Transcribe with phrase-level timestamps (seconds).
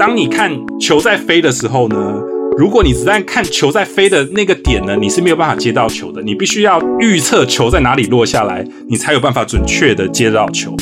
[0.00, 1.96] 当你看球在飞的时候呢，
[2.56, 6.22] 如果你只在看球在飞的那个点呢，你是没有办法接到球的。
[6.22, 10.74] 你必须要预测球在哪里落下来，你才有办法准确的接到球。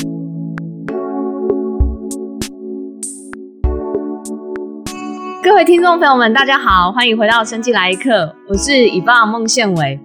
[5.43, 8.11] 各位听众朋友们，大家好，欢迎回到《生技来客》，
[8.49, 9.99] 我是 Yvonne 孟宪伟。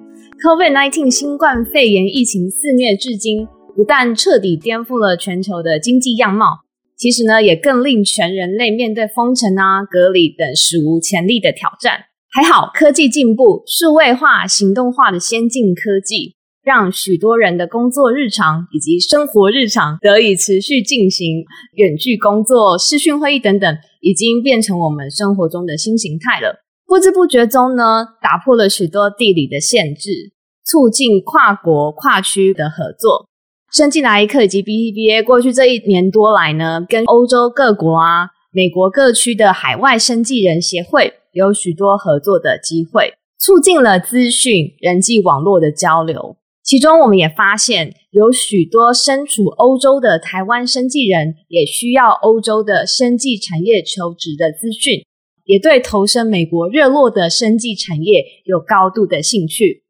[0.44, 6.63] COVID-19 新冠肺炎疫情肆虐至今，不但彻底颠覆了全球的经济样貌，
[7.04, 12.00] 其实呢，也更令全人类面对封城啊、隔离等史无前例的挑战。
[12.32, 21.44] 还好，科技进步、数位化、行动化的先进科技，让许多人的工作日常以及生活日常得以持续进行。
[21.74, 26.64] 远距工作、视讯会议等等，已经变成我们生活中的新形态了。
[26.88, 30.32] 不知不觉中呢，打破了许多地理的限制，
[30.66, 33.28] 促进跨国跨区的合作。
[33.74, 46.38] 生技来一课以及 BTBA 过去这一年多来呢，跟欧洲各国啊、美国各区的海外生技人协会有许多合作的机会，促进了资讯、人际网络的交流。
[46.62, 55.04] 其中，我们也发现有许多身处欧洲的台湾生技人也需要欧洲的生技产业求职的资讯，
[55.46, 59.83] 也对投身美国热络的生技产业有高度的兴趣。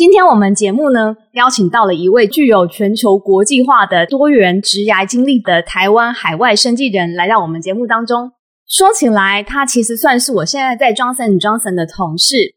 [0.00, 8.32] 今天我们节目呢，邀请到了一位具有全球国际化的多元职涯经历的台湾海外生技人来到我们节目当中。
[8.66, 12.54] 说起来，他其实算是我现在在 Johnson Johnson 的同事。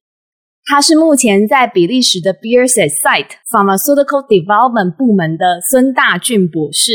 [0.64, 6.94] 他是目前在比利时的 Bierset Site Pharmaceutical Development 部门的孙大俊博士。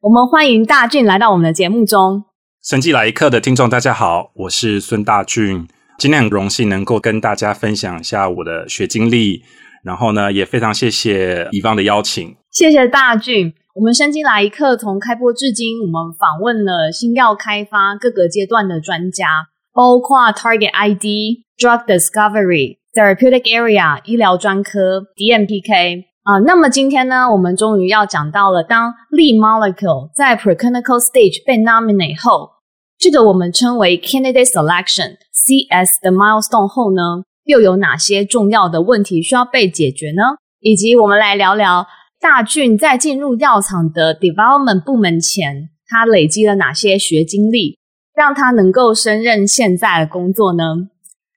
[0.00, 2.24] 我们欢迎大俊来到我们的节目中。
[2.62, 5.68] 生技来一课的听众，大家好，我是孙大俊。
[5.98, 9.42] 今天很荣幸能够跟大家分享一下我的学经历。
[9.82, 12.36] 然后呢，也非常谢谢乙方的邀请。
[12.50, 13.54] 谢谢大俊。
[13.74, 32.50] 我们生技来一课从开播至今，我们访问了新药开发各个阶段的专家，包括 Target ID、Drug Discovery、Therapeutic Area、医疗专科、DMPK 啊、那么今天呢，我们终于要讲到了，当 Lead Molecule 在 Preclinical Stage 被 Nominate 后，
[32.98, 40.22] 这个我们称为 Candidate Selection（CS） 的 Milestone 后呢，又有哪些重要的问题需要被解决呢？
[40.60, 41.86] 以及我们来聊聊
[42.20, 47.78] 大俊在进入药厂的 development 部门前，他累积了哪些学经历，
[48.14, 50.64] 让他能够胜任现在的工作呢？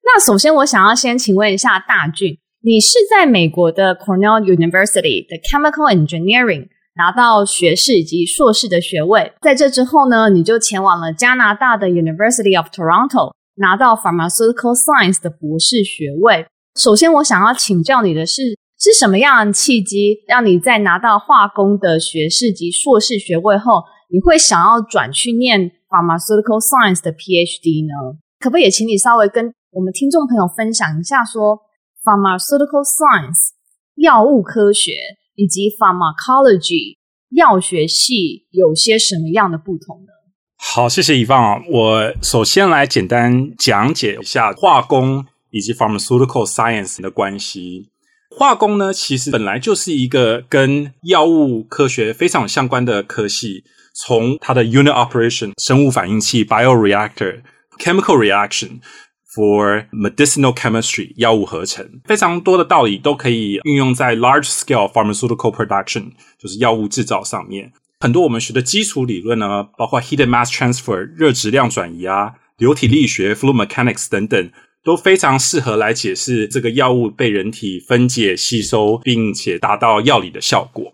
[0.03, 13.31] 那首先，我想要先请问一下大俊，你是在美国的 Cornell University 的 Chemical Engineering 拿到学士以及硕士的学位，在这之后呢，你就前往了加拿大的 University of Toronto。
[13.55, 16.45] 拿到 Pharmaceutical Science 的博士学位。
[16.75, 28.17] 首先，我想要请教你的是，是什么样的契机让你在拿到化工的学士及硕士学位后，你会想要转去念 Pharmaceutical Science 的 PhD 呢？
[28.39, 31.59] 可不可以请你稍微跟我们听众朋友分享一下说，说
[32.03, 33.51] Pharmaceutical Science
[33.95, 34.93] 药物科学
[35.35, 36.97] 以及 Pharmacology
[37.35, 40.12] 药学系有些什么样的不同呢？
[40.65, 41.63] 好，谢谢 Yvonne。
[41.69, 47.89] 我首先来简单讲解一下化工以及 pharmaceutical science 的关系。
[48.35, 53.63] 化工呢，其实本来就是一个跟药物科学非常相关的科系。
[53.93, 57.43] 从它的 unit operation 生物反应器 bioreactor
[57.77, 58.79] chemical reaction
[59.35, 67.71] for medicinal chemistry 药物合成，非常多的道理都可以运用在 large scale pharmaceutical production 就是药物制造上面。
[68.03, 74.51] 很多我们学的基础理论呢，包括 heat mass transfer 热质量转移啊、流体力学 fluid mechanics 等等，
[74.83, 80.93] 都非常适合来解释这个药物被人体分解、吸收，并且达到药理的效果。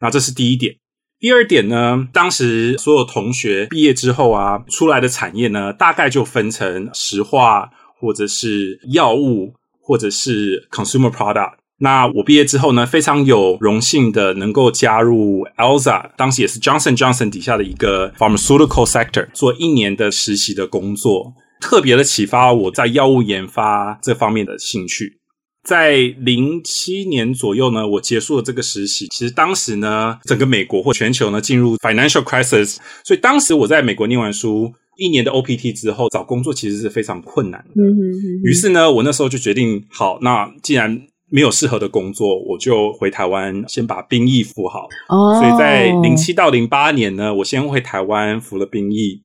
[0.00, 0.76] 那这是第一点。
[1.18, 11.54] 第二点呢，当时所有同学毕业之后啊，出来的产业呢，大概就分成石化，或者是药物，或者是 consumer product。
[11.78, 25.18] 那我毕业之后呢，非常有荣幸的能够加入 Elza，当时也是 Johnson Johnson 底下的一个 pharmaceutical sector，做一年的实习的工作，特别的启发我在药物研发这方面的兴趣。
[25.64, 29.08] 在零七年左右呢，我结束了这个实习。
[29.08, 37.82] 其实当时呢，整个美国或全球呢进入 financial crisis，所以当时我在美国念完书一年的 OPT 之后，找工作其实是非常困难的。
[38.44, 41.00] 于是呢，我那时候就决定，好，那既然
[41.30, 44.86] 没有适合的工作，我就回台湾先把兵役服好。
[45.08, 49.22] 哦，所以在零七到零八年呢，我先回台湾服了兵役。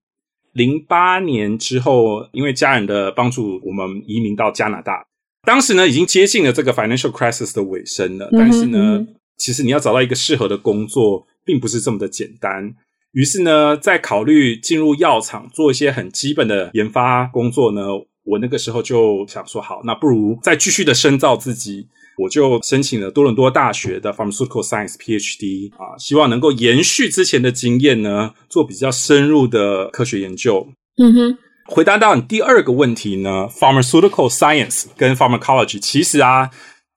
[0.53, 5.05] 零八年之后，因为家人的帮助，我们移民到加拿大。
[5.43, 8.27] 当时呢，已经接近了这个 financial crisis 的尾声了。
[8.31, 9.05] 但是呢，
[9.37, 12.73] 其实你要找到一个适合的工作，并不是这么的简单。
[13.11, 17.81] 于是呢，在考虑进入药厂做一些很基本的研发工作呢，
[18.29, 21.87] 我那个时候就想说，好，那不如再继续的深造自己，
[22.17, 30.67] 我就申请了多伦多大学的 Pharmaceutical Science PhD 啊，希望能够延续之前的经验呢，做比较深入的科学研究。
[31.01, 36.51] 嗯哼，回答到你第二个问题呢，Pharmaceutical Science 跟 Pharmacology 其实啊。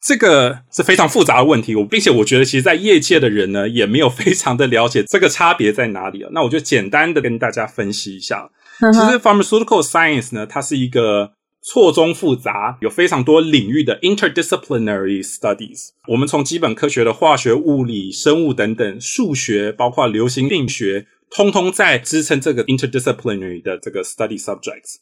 [0.05, 6.31] 这个是非常复杂的问题，我并且我觉得，其实，在业界的人呢，也没有非常的了解这个差别在哪里啊。
[6.33, 8.51] 那我就简单的跟大家分析一下。
[8.79, 15.91] 其实，pharmaceutical science 呢，它是一个错综复杂、有非常多领域的 interdisciplinary studies。
[16.09, 24.97] 我们从基本科学的化学、物理、生物等等，数学，包括流行病学，通通在支撑这个 interdisciplinary 的这个 study subjects。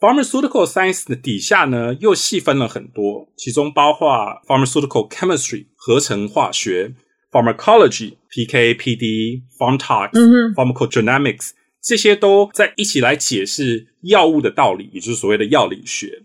[0.00, 4.08] Pharmaceutical science 的底下呢，又细分了很多，其中包括
[4.48, 6.94] pharmaceutical chemistry 合成化学、
[7.30, 11.50] pharmacology PK、PD、PharmTox、pharmacogenomics
[11.82, 16.22] 这些都在一起来解释药物的道理，也就是所谓的药理学。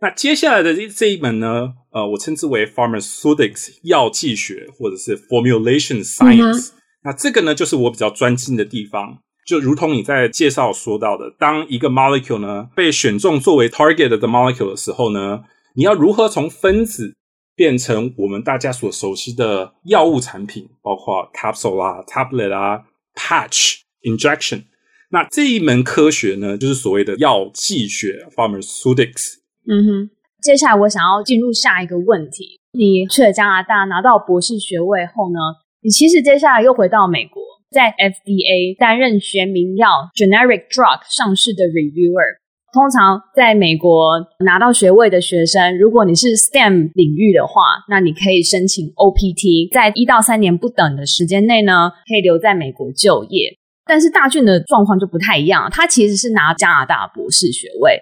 [0.00, 6.70] 那接下来的这一门呢，呃，我称之为 pharmaceutics 药剂学，或者是 formulation science。
[7.02, 9.18] 那这个呢，就是我比较专精的地方。
[9.46, 15.40] 就如同你在介绍说到的，当一个 molecule 呢被选中作为 target 的 molecule 的时候呢，
[15.74, 17.16] 你要如何从分子
[17.56, 22.82] 变成我们大家所熟悉的药物产品，包括 capsule 啊、tablet 啊、
[23.16, 24.64] patch、injection。
[25.10, 29.38] 那这一门科学呢，就是所谓的药剂学 （pharmaceutics）。
[29.66, 30.10] 嗯哼，
[30.42, 32.60] 接下来我想要进入下一个问题。
[32.72, 35.38] 你去了加拿大拿到博士学位后呢，
[35.82, 37.42] 你其实接下来又回到美国。
[37.70, 42.40] 在 FDA 担任学名药 generic drug 上市的 reviewer，
[42.72, 47.60] 通常在美国拿到学位的学生，如果你是 STEM 领域的话，
[47.90, 53.58] 那你可以申请 OPT，在一到三年不等的时间内呢，可以留在美国就业。
[53.88, 57.98] 但是大俊的状况就不太一样，他其实是拿加拿大博士学位。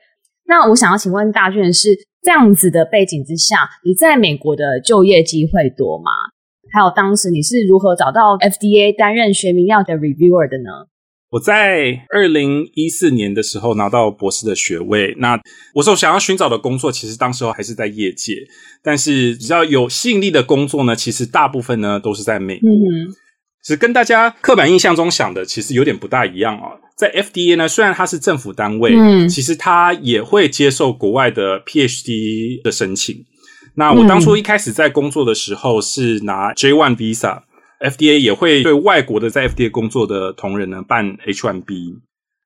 [0.48, 6.10] 那我想要请问大俊是，这样子的背景之下，你在美国的就业机会多吗？
[6.72, 10.88] 还有当时你是如何找到 FDA 担任学名药的 reviewer 的呢？
[11.30, 15.14] 我在二零一四年的时候拿到博士的学位。
[15.18, 15.38] 那
[15.74, 18.34] 我所想要寻找的工作，其实当时候还是在业界，
[18.82, 22.70] 但是比较有吸引力的工作呢，其实大部分呢都是在美国。
[22.70, 23.10] 嗯，
[23.66, 26.70] 其实跟大家刻板印象中想的其实有点不大一样啊。
[26.94, 33.24] 在 FDA 呢，虽然它是政府单位，嗯，其实它也会接受国外的 PhD 的申请。
[33.74, 41.96] 那我当初一开始在工作的时候是拿 J1 Visa，FDA 也会对外国的在 FDA 工作的同仁呢办 H1B。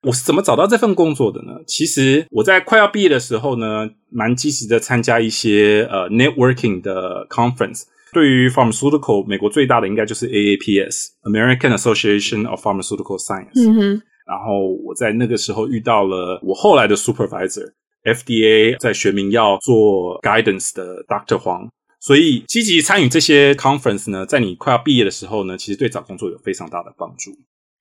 [0.07, 1.59] 我是怎么找到这份工作的呢？
[1.67, 7.83] 其实我在快要毕业的时候呢，蛮积极的参加一些呃 networking 的 conference。
[8.13, 13.69] 对于 pharmaceutical，美国最大的应该就是 AAPS，American Association of Pharmaceutical Science。
[13.69, 14.01] 嗯哼。
[14.27, 17.73] 然后我在那个时候遇到了我后来的 supervisor。
[18.03, 21.37] FDA 在学名药做 guidance 的 Dr.
[21.37, 21.69] 黄，
[21.99, 27.29] 所以积极参与这些 conference 呢，在你快要毕业的时候呢，其实对找工作有非常大的帮助。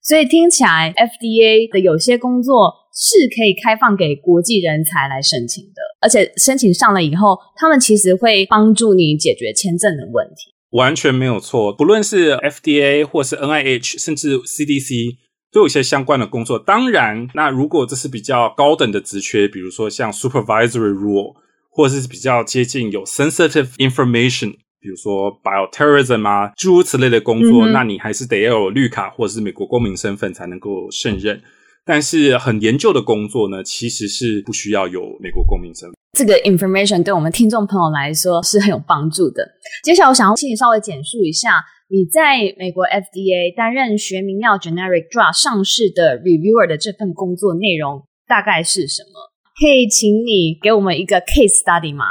[0.02, 10.52] 所以听起来 FDA 的有些工作是可以开放给国际人才来申请的，而且申请上了以后，他们其实会帮助你解决签证的问题。
[10.70, 15.16] 完全没有错，不论是 FDA 或是 NIH，甚至 CDC。
[15.52, 21.34] 都有一些相关的工作，当然，那如果这是比较高等的职缺，比如说像 supervisory role，
[21.72, 31.42] 或者是比较接近有 sensitive information，比如说 bioterrorism 啊，诸如此类的工作，嗯、那你还是得要有绿卡或者是美国公民身份才能够胜任。
[31.84, 35.94] 但是很研究的工作呢，其实是不需要有美国公民身份。
[36.18, 39.46] 这个 information 对我们听众朋友来说是很有帮助的。
[39.84, 41.62] 接下来我想要请你稍微简述一下。
[41.92, 49.30] 你在美国 FDA 担任学名药 generic drug 上市的 reviewer 的这份工作内容大概是什么？
[49.60, 52.04] 可以请你给我们一个 case study 吗？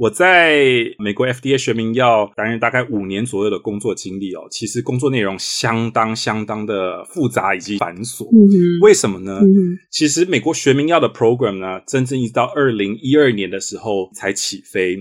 [0.00, 0.56] 我在
[0.98, 8.24] 美国 FDA 学名药担任大概五年左右的工作经历哦，其实工作内容相当相当的复杂以及繁琐。
[8.32, 9.40] 嗯，为什么呢？
[9.42, 14.94] 嗯，其实美国学名药的 program 呢，真正一直到二零一二年的时候才起飞，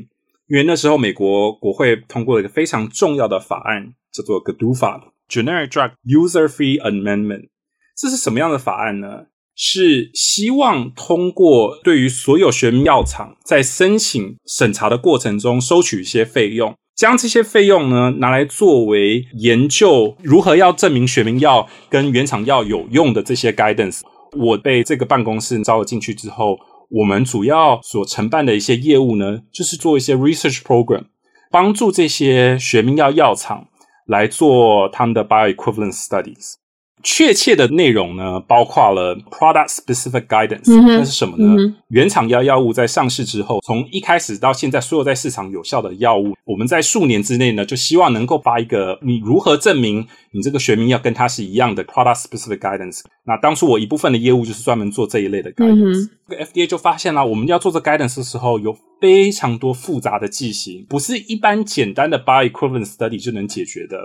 [0.49, 3.93] 因为那时候美国国会通过了一个非常重要的法案。
[4.11, 7.49] 叫做 GDUFA Generic Drug User Fee Amendment，
[7.95, 9.27] 这是什么样的法案呢？
[9.61, 23.99] 是希望通过对于所有学名药厂在申请审查的过程中收取一些费用，将这些费用呢拿来作为研究如何要证明学名药跟原厂药有用的这些 guidance。
[24.37, 26.57] 我被这个办公室招了进去之后，
[26.89, 31.03] 我们主要所承办的一些业务呢，就是做一些 research program，
[31.51, 33.65] 帮助这些学名药药厂。
[34.09, 36.53] 来做他们的 bioequivalence studies，
[37.01, 41.55] 确切的内容呢，包括了 product specific guidance，那、嗯、是什么呢？
[41.57, 53.01] 嗯、原厂药药物在上市之后，从一开始到现在，所有在市场有效的药物，我们在数年之内呢，就希望能够发一个你如何证明你这个学名要跟它是一样的 product specific guidance。
[53.25, 63.97] 那当初我一部分的业务就是专门做这一类的 guidance，这个、嗯、FDA 就发现了，我们要做这 guidance 的时候，有非常多复杂的剂型，不是一般简单的 bioequivalence study 就能解决的。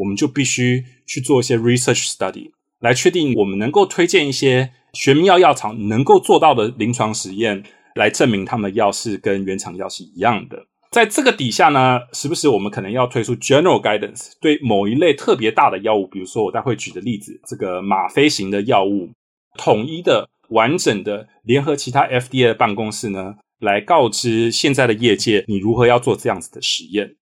[0.00, 7.62] 我们就必须去做一些 research study 来确定我们能够推荐一些学名药药厂能够做到的临床实验，
[7.94, 10.66] 来证明他们的药是跟原厂药是一样的。
[10.90, 19.10] 在这个底下呢，时不时我们可能要推出 general guidance，对某一类特别大的药物，比如说我待会举的例子，这个吗啡型的药物，
[19.58, 27.14] 统一的、完整的联合其他 FDA 的办公室呢，来告知现在的业界你如何要做这样子的实验。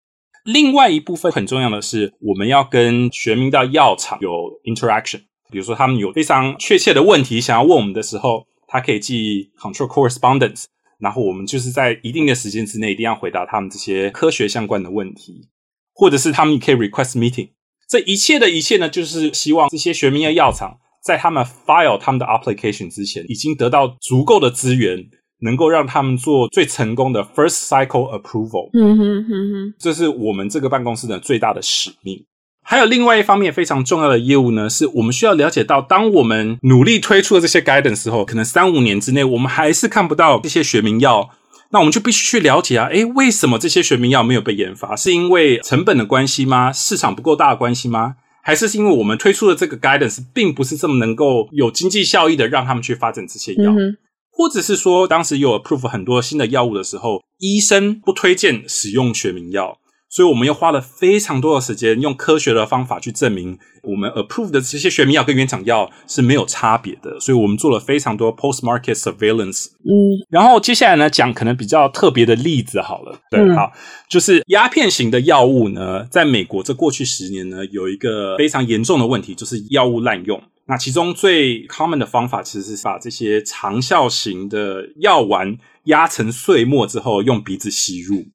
[0.48, 4.32] 另外一部分很重要的是，我们要跟学名的药厂有
[4.64, 5.20] interaction。
[5.52, 10.64] 比如说，他们有非常确切的问题想要问我们的时候，他可以寄 control correspondence，
[11.00, 15.50] 然后我们就是在一定的时间之内一定要回答他们这些科学相关的问题，
[15.94, 17.50] 或者是他们可以 request meeting。
[17.90, 25.10] 这一切的一切呢，就是希望这些学名的药厂在他们 file 他们的 application 之前，已经得到足够的资源。
[25.42, 32.26] 能够让他们做最成功的 first cycle approval，嗯哼哼哼，这是我们这个办公室的最大的使命。
[32.64, 41.30] 还有另外一方面非常重要的业务呢，是我们需要了解到，当我们努力推出了这些 guidance 时候，可能三五年之内我们还是看不到这些学名药，
[41.72, 44.96] 那我们就必须去了解啊，诶，为什么这些学名药没有被研发？
[44.96, 46.74] 是因为成本的关系吗？
[46.74, 48.16] 市场不够大的关系吗？
[48.44, 53.72] 还是是因为我们推出的这个 guidance 并不是这么能够有经济效益的，让他们去发展这些药？
[53.72, 53.96] 嗯
[54.38, 59.80] 或者是说，当时有 approve 很多新的药物的时候，医生不推荐使用学名药，
[60.10, 67.20] 所以我们又花了非常多的时间，用科学的方法去证明我们 approve 的这些学名药跟原厂药是没有差别的。
[67.20, 69.70] 所以我们做了非常多 post market surveillance。
[69.84, 73.20] 嗯，然后接下来呢，讲可能比较特别的例子好了。
[73.32, 73.72] 对，嗯、好，
[74.08, 80.40] 就是鸦片型的药物呢，在美国这过去十年呢，有一个非常严重的问题，就是药物滥用。
[80.68, 88.26] 那其中最 common 的方法，其实是把这些长效型的药丸压成碎末之后，用鼻子吸入。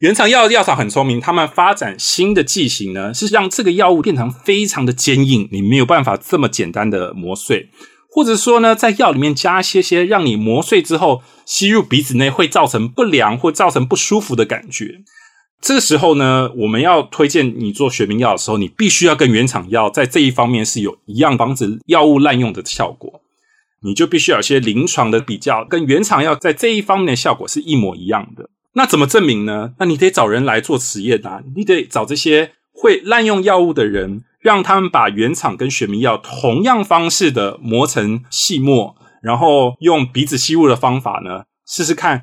[0.00, 7.68] 原厂药药厂很聪明，他们发展新的剂型呢，是让这个药物变成非常的坚硬，你没有办法这么简单的磨碎，
[8.10, 15.02] 或者说呢，在药里面加一些些，让你磨碎之后吸入鼻子内会造成不良或造成不舒服的感觉。
[15.60, 23.20] 这个时候呢，我们要推荐你做学名药的时候，你必须要跟原厂药在这一方面是有一样防止药物滥用的效果，
[23.82, 28.48] 你就必须要有些临床的比较，跟原厂药在这一方面的效果是一模一样的。
[28.72, 29.72] 那怎么证明呢？
[29.78, 42.22] 那你得找人来做实验啊，你得找这些会滥用药物的人，让他们把原厂跟学名药同样方式的磨成细末，然后用鼻子吸入的方法呢，试试看。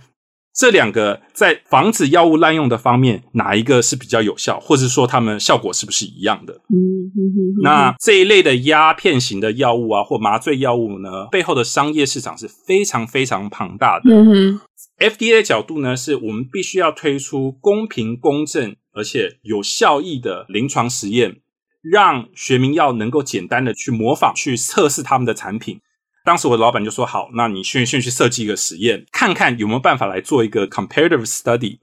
[0.57, 6.53] 这两个在防止药物滥用的方面，哪一个是比较有效，或者说它们效果是不是一样的？
[6.53, 6.75] 嗯
[7.15, 7.61] 嗯嗯。
[7.61, 14.11] 那这一类的鸦片型的药物啊，或麻醉药物呢，背后的商业市场是非常非常庞大的。
[14.11, 14.61] 嗯哼。
[14.97, 21.35] FDA 的角度呢，是我们必须要推出公平、公正而且有效益的临床实验，
[21.83, 25.79] 让学名药能够简单的去模仿、去测试他们的产品。
[26.27, 31.77] 当时我的老板就说：“好，那你先先去设计一个实验，看看有没有办法来做一个 comparative study。”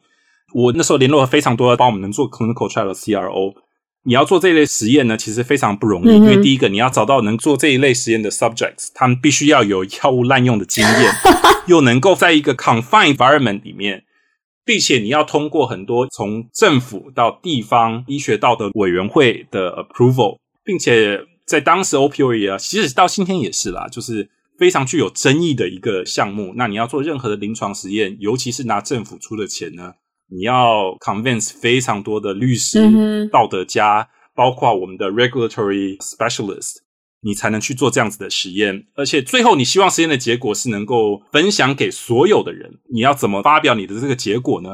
[0.52, 3.54] 我那时候联络了非常多帮我们能做 clinical trial 的 CRO。
[4.02, 11.12] 你要做这一类实验呢，其实非常不容易，嗯、因为第一个你要找到能做这一类实验的 subjects，他们必须要有药物滥用的经验，
[11.66, 14.04] 又能够在一个 confined environment 里面，
[14.62, 24.28] 并且你要通过很多从政府到地方医学道德委员会的 approval，并且在当时 opioid 啊，其实到今天也是啦，就是。
[24.58, 29.94] 非常具有争议的一个项目，那你要做任何的临床实验，尤其是拿政府出的钱呢，
[30.30, 36.76] 你要 convince 非常多的律师、嗯、道德家，包括我们的 regulatory specialist，
[37.22, 38.86] 你才能去做这样子的实验。
[38.94, 44.70] 而且最后，你希望实验的结果是能够分享给所有的人，你要怎么发表你的这个结果呢？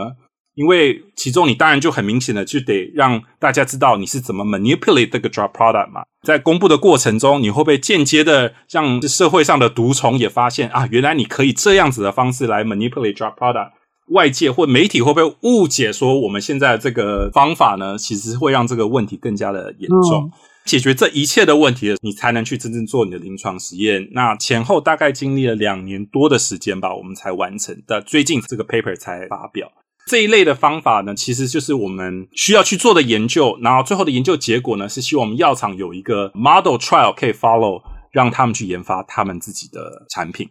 [0.54, 13.70] 因为其中你当然就很明显的就得让大家知道你是怎么 manipulate 这个 drug product 嘛，在公布的过程中，你会不会间接的让社会上的毒虫也发现啊，原来你可以这样子的方式来 manipulate drug product，
[14.08, 20.24] 外界或媒体会不会误解说我们现在这个方法呢，其实会让这个问题更加的严重。
[20.24, 20.30] 嗯、
[20.66, 24.08] 解决这一切的问题，你才能去真正做你的临床实验。
[24.12, 28.02] 那前后大概经历了两年多的时间吧，我们才完成的。
[28.02, 29.70] 最近这个 paper 才发表。
[30.06, 37.80] 这一类的方法呢，其实就是我们需要去做的研究，然后最后的研究结果呢，是希望我们药厂有一个 model trial 可以 follow，
[38.10, 40.48] 让他们去研发他们自己的产品。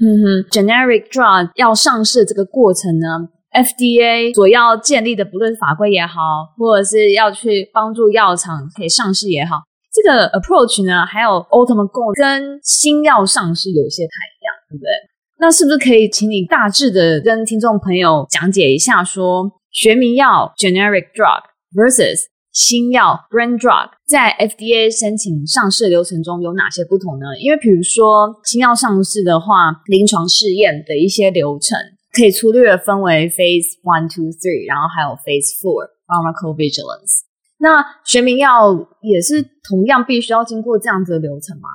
[0.00, 3.06] 嗯哼，generic drug 要上市这个过程呢
[3.52, 6.20] ，FDA 所要建立的不论是法规也好，
[6.58, 9.62] 或者是要去帮助药厂可以上市也好，
[9.94, 14.90] 这个 approach 呢，还有 ultimate goal 跟新药上市有些太一样，对不对？
[15.38, 21.42] 那是不是可以请你大致的跟听众朋友讲解一下说，说学名药 generic drug
[21.74, 27.26] versus 新药 brand drug 在 FDA 申请上市流程中有哪些不同呢？
[27.38, 31.76] 因为比如说新药上市的话，临床试验的一些流程
[32.14, 37.26] 可以粗略分为 phase one, two, three，然后还有 phase four pharmacovigilance。
[37.58, 41.68] 那学名药也是同样必须要经过这样子的流程吗？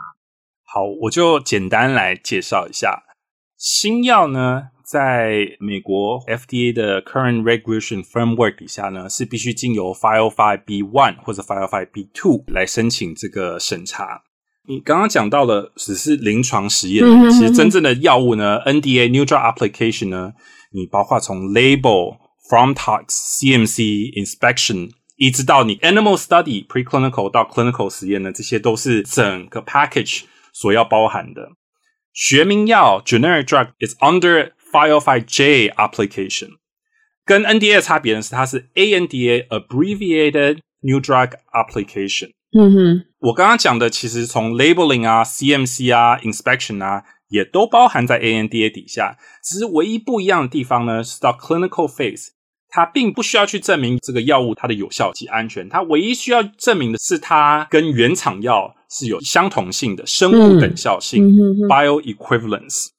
[0.65, 3.03] 好，我就简单来介绍一下。
[3.63, 14.23] 新药呢，在美国 FDA 的 Current Regulation Framework 底下呢，是必须经由 505(b)(1) 或者 505(b)(2) 来申请这个审查。
[14.67, 20.33] 你刚刚讲到了只是临床实验，嗯、哼哼其实真正的药物呢，NDA New Drug Application 呢，
[20.71, 22.17] 你包括从 Label、
[22.49, 31.51] From Tox、CMC、Inspection，一直到你 Animal Study、Preclinical 到 Clinical 实验呢，这些都是整个 Package 所要包含的。
[32.13, 36.49] 学名药 generic drug is under 505J application，
[37.25, 42.31] 跟 NDA 的差别呢是它是 ANDA abbreviated new drug application。
[42.53, 52.27] 嗯哼，我刚刚讲的其实从 labeling 啊、CMC 啊、inspection 啊，也都包含在 ANDA 底下，只是唯一不一样的地方呢是到 clinical phase。
[52.73, 62.89] 它并不需要去证明这个药物它的有效及安全，它唯一需要证明的是它跟原厂药是有相同性的生物等效性、嗯、（bioequivalence）。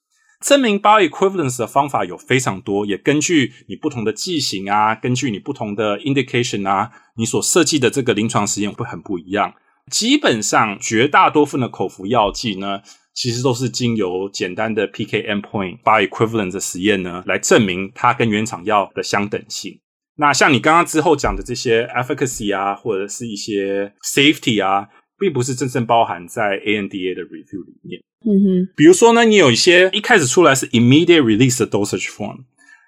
[0.41, 9.53] 证明 bioequivalence 的方法有非常多，也根据你不同的剂型啊，根据你不同的 indication 啊，你所设计的这个临床实验会很不一样。
[9.91, 12.81] 基本上，绝大多数的口服药剂呢。
[13.15, 19.79] 其实都是经由简单的 PK endpoint bioequivalence 的实验呢，来证明它跟原厂药的相等性。
[20.15, 24.87] 那像你刚刚之后讲的这些 efficacy 啊，或者是一些 safety 啊，
[25.19, 28.01] 并不是真正包含在 ANDA 的 review 里面。
[28.25, 32.43] 嗯哼，比如说呢，你有一些一开始出来是 immediate release 的 dosage form，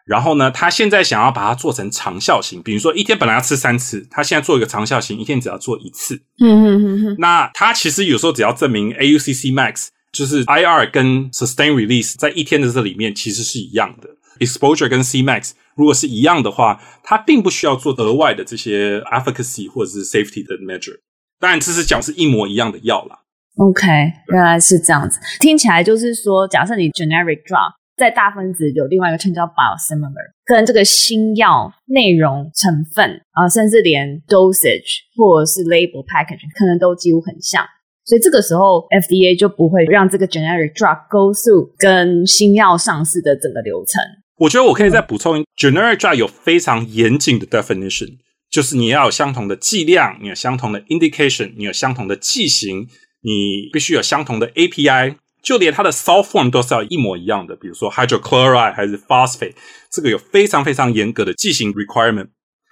[0.05, 6.21] 然后呢，他现在想要把它做成长效型，比如说一天本来要吃三次，他现在做一个长效型，一天只要做一次。
[6.39, 9.88] 嗯哼哼哼，那他其实有时候只要证明 AUCC max。
[10.15, 14.07] 就是 IR 跟 Sustain Release 在一天的这里面其实是一样的
[14.39, 20.99] ，Exposure 跟 Cmax 如果是一样的话，它并不需要做额外的这些 Efficacy 或者是 Safety 的 Measure。
[21.39, 23.19] 当然，这是讲是一模一样的药啦。
[23.58, 23.88] OK，
[24.34, 37.65] 原来是这样子，听起来就是说，假设你 Generic Drug 在大分子有另外一个称叫 Biosimilar，跟这个新药内容成分啊，甚至连 Dosage 或者是 Label Package 可能都几乎很像。
[38.04, 44.00] 所以这个时候，FDA 就不会让这个 generic drug go through 跟新药上市的整个流程。
[44.38, 48.17] 我觉得我可以再补充，generic drug 有非常严谨的 definition，
[48.56, 52.88] 就是你要有相同的剂量，你有相同的 indication，你有相同的剂型，
[53.20, 57.54] 你必须有相同的 API，就连它的 salt form 都是要一模一样的。
[57.58, 59.56] 比如说 hydrochloride 还是 phosphate，
[59.91, 62.30] 这个有非常非常严格的剂型 requirement。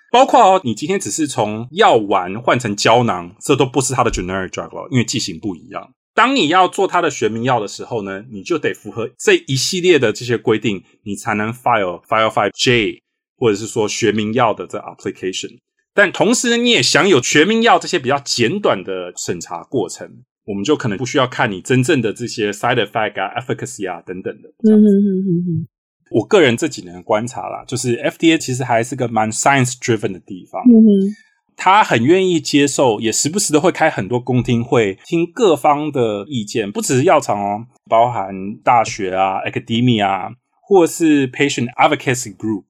[0.10, 5.91] 包括哦，你今天只是从药丸换成胶囊，这都不是它的 generic drug 了，因为剂型不一样。
[6.13, 13.00] 当你要做它的学名药的时候呢，你就得符合这一系列的这些规定，你才能 file 505J，
[13.36, 15.58] 或者是说学名药的这 application。
[15.93, 20.10] 但同时呢，你也享有全民药这些比较简短的审查过程，
[20.45, 24.49] 我们就可能不需要看你真正的这些 side effect 啊、efficacy 啊等等的。
[24.69, 25.67] 嗯嗯嗯嗯嗯。
[26.12, 30.62] 我个人这几年的观察啦，就是 FDA 其实还是个蛮 science driven 的地方。
[30.63, 31.15] 嗯哼，
[31.56, 40.29] 他很愿意接受，也时不时的会开很多公听会，听各方的意见，不只是药厂哦，包含大学啊、academia 啊，
[40.62, 42.63] 或是 patient advocacy group。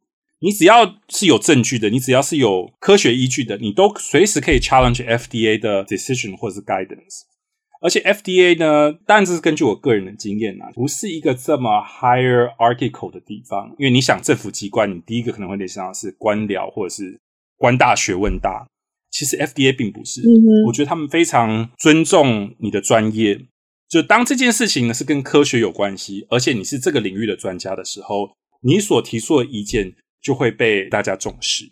[0.44, 7.22] 你只要是有证据的，你只要是有科学依据的，你都随时可以 challenge FDA 的 decision 或者是 guidance。
[7.82, 13.74] 而且 FDA 呢，当然这是根据我个人的经验啊，不是一个这么 hierarchical 的地方。
[13.80, 17.18] 因为你想政府机关，你第一个可能会联想到是官僚或者是
[17.56, 18.68] 官大学问大。
[19.12, 23.40] 其实 FDA 并不是，嗯，我觉得他们非常尊重你的专业。
[23.88, 31.66] 就当这件事情呢是跟科学有关系，而且你是这个领域的专家的时候，你所提出的意见就会被大家重视。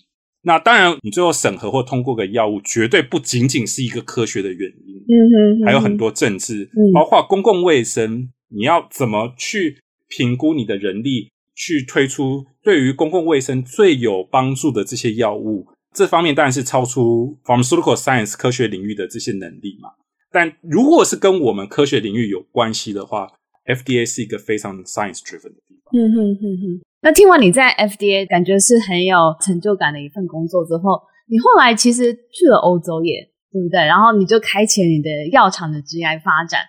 [0.44, 19.90] 那当然，你最后审核或通过个药物，绝对不仅仅是一个科学的原因，嗯哼，还有很多政治，嗯，包括公共卫生，你要怎么去评估你的人力，去推出对于公共卫生最有帮助的这些药物，这方面当然是超出 pharmaceutical science 科学领域的这些能力嘛。
[20.32, 23.28] 但如果是跟我们科学领域有关系的话
[23.66, 25.81] ，FDA 是一个非常 science driven 的地方。
[25.94, 26.82] 嗯哼哼哼。
[27.02, 33.80] 那听完你在 FDA 感觉是很有成就感的一份工作之后，你后来其实去了欧洲耶，对不对？
[33.80, 36.62] 然后你就开启你的药厂的职业发展。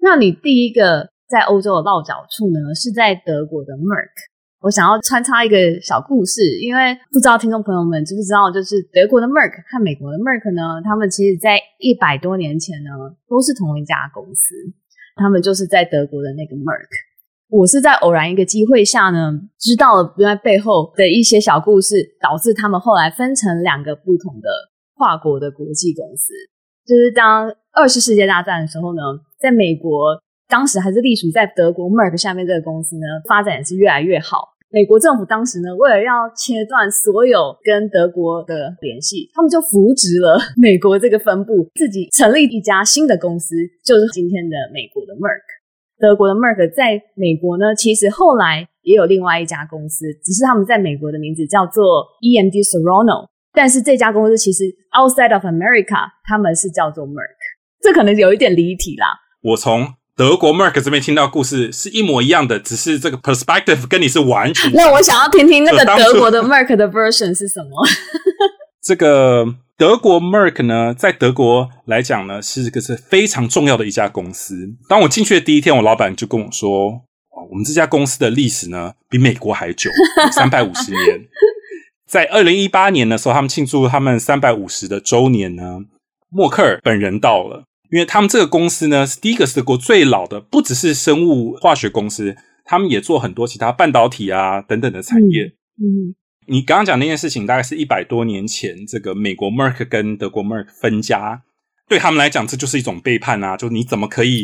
[0.00, 4.12] 那你第一个在欧洲的落脚处呢，是在德国的 Merck。
[4.60, 12.90] 我想要穿插一个小故事，因为不知道听众朋友们知不知道，就是德国的 Merck 和美国的 Merck 呢，他们其实在一百多年前呢，
[13.28, 14.54] 都是同一家公司，
[15.16, 17.07] 他们就是在德国的那个 Merck。
[17.50, 24.48] 我是在偶然一个机会下呢，知道了原来背后的一些小故事，导致他们后来分成两个不同的
[24.96, 26.32] 跨国的国际公司。
[26.86, 29.02] 就是当二次世界大战的时候呢，
[29.40, 30.20] 在美国。
[30.50, 34.56] 当时还是隶属在德国 Merck 下面这个公司呢，发展也是越来越好。
[34.70, 45.44] 美国政府当时呢，为了要切断所有跟德国的联系，他们就扶植了 美国这个分部，自己成立一家新的公司，就是今天的美国的 Merck。
[45.98, 57.36] 德国的 Merck 在美国呢，其实后来也有另外一家公司，只是他们在美国的名字叫做 EMD Serono，但是这家公司其实 outside of America，他们是叫做 Merck。
[57.80, 59.06] 这可能有一点离题啦。
[59.42, 59.94] 我从。
[60.16, 64.68] 德国 Merck 这边听到故事是一模一样的，只是这个 perspective 跟你是完全。
[64.74, 67.86] 那我想要听听那个德国的 Merck 的 version 是什么？
[68.82, 69.46] 这个
[69.78, 74.74] 德国 Merck 呢，在德国来讲呢，是个是非常重要的一家公司。
[74.88, 77.02] 当我进去的第一天，我老板就跟我说
[77.48, 79.88] ：“我们这家公司的历史呢，比美国还久，
[80.34, 81.20] 三百五十年。”
[82.10, 85.78] 在二零一八年的时候，他们庆祝他们三百五十的周年呢，
[86.28, 87.62] 默克尔本人到了。
[87.92, 95.44] 因为他们这个公司呢，是第一个是德国最老的，不只是生物化学公司，他们也做很多其他半导体啊等等的产业。
[95.80, 96.12] 嗯，
[96.48, 101.42] 你刚刚讲那件事情，大概是一百多年前，这个美国 Merck 跟德国 Merck 分家，
[101.88, 103.56] 对他们来讲，这就是一种背叛啊！
[103.56, 104.42] 就你怎么可以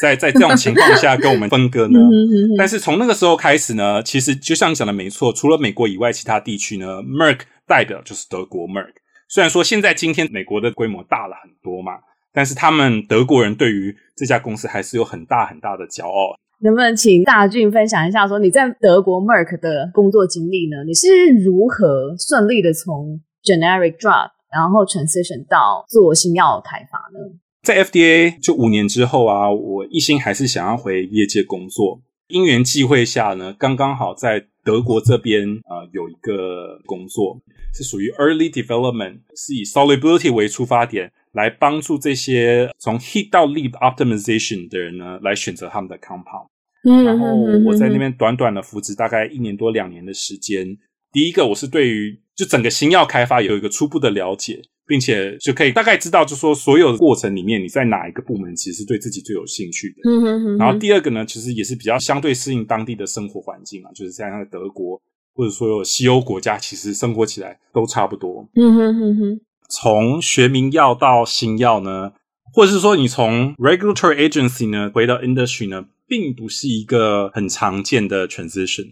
[0.00, 1.98] 在在这种情况下跟我们分割呢？
[2.56, 8.94] 但是从那个时候开始呢，其实就像你讲的没错，除了美国以外，其他地区呢，Merck 代表就是德国 Merck。
[9.28, 11.92] 虽然说现在今天美国的规模大了很多嘛。
[12.32, 16.38] 但是他们德国人对于这家公司还是有很大很大的骄傲。
[16.62, 20.84] 能不能请大俊分享一下，说你在德国 Merck 的工作经历呢？
[20.86, 21.08] 你是
[21.42, 27.34] 如何顺利的从 generic drug 然后 transition 到做新药开发呢？
[27.62, 32.02] 在 FDA 就五年之后啊，我一心还是想要回业界工作。
[32.28, 37.40] 因缘际会下呢，刚刚好在德国这边啊、有一个工作
[37.74, 41.10] 是属于 early development，是以 solubility 为出发点。
[41.32, 46.48] 来帮助这些从 hit 到 lead optimization 的人呢，来选择他们的 compound。
[46.84, 47.26] 嗯，然后
[47.66, 50.78] 我在那边短短的扶植大概一年多两年的时间。
[51.12, 60.10] 第一个，我是对于就整个新药开发有一个初步的了解，并且就可以大概知道，就说所有的过程里面，你在哪一个部门其实是对自己最有兴趣的。
[60.10, 60.56] 嗯哼哼。
[60.56, 65.00] 然后第二个呢，其实也是比较相对适应当地的生活环境啊，就是像在德国
[65.34, 68.48] 或者说有西欧国家，其实生活起来都差不多。
[68.54, 69.40] 嗯哼哼哼。
[69.70, 72.12] 从学名药到新药呢，
[72.52, 78.88] 或者是说你从 regulatory agency 呢回到 industry 呢，并不是一个很常见的 transition。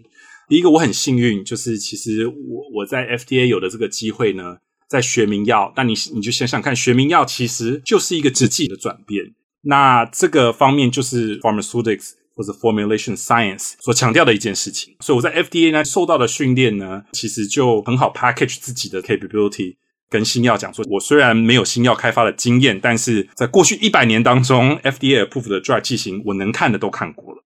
[0.48, 2.34] 第一个我很幸运，就是其实我
[2.76, 9.34] 我在 FDA 有的这个机会呢，在学名药，那你你就想想看，学名药其实就是一个职级的转变。
[9.62, 14.94] 那这个方面就是 pharmaceutics 或者 formulation science 所强调的一件事情。
[15.00, 19.76] 所以我在 FDA 呢受到的训练呢，其实就很好 package 自己的 capability。
[20.10, 27.44] 跟新药讲说，我虽然没有新药开发的经验，但是在过去一百年当中，FDA approved 的 drug 剂型，我能看的都看过了。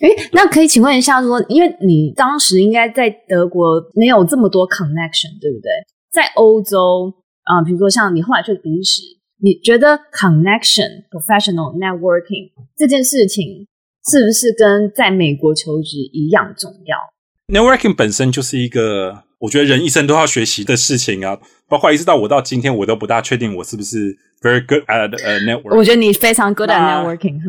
[0.00, 5.70] 诶，那可以请问一下说，因为你当时应该在德国没有这么多 connection，对不对？
[6.10, 9.02] 在欧洲啊，呃，比如说像你后来去比利时，
[9.42, 13.66] 你觉得 connection、professional networking 这件事情
[14.10, 16.96] 是不是跟在美国求职一样重要
[17.48, 19.24] ？Networking 本身就是一个。
[19.40, 21.38] 我觉得人一生都要学习的事情啊，
[21.70, 25.78] 包括一直到我到今天，我都不大确定我是不是 very good at uh, networking。
[25.78, 27.38] 我觉得你非常 good at networking。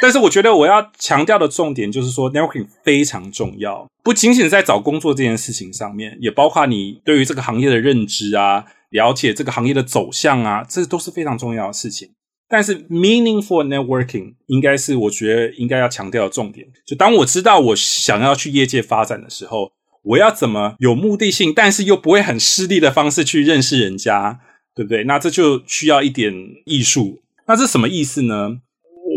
[0.00, 12.10] 但是我觉得我要强调的重点就是说，networking 非常重要，不仅仅在找工作这件事情上面，也包括你对于这个行业的认知啊，了解这个行业的走向啊，这都是非常重要的事情。
[12.48, 16.68] 但是，meaningful networking 应该是我觉得应该要强调的重点。
[16.86, 19.72] 就当我知道我想要去业界发展的时候。
[20.02, 24.40] 我要怎么有目的性，但是又不会很失利的方式去认识人家，
[24.74, 25.04] 对不对？
[25.04, 26.34] 那这就需要一点
[26.66, 27.22] 艺术。
[27.46, 28.58] 那这什么意思呢？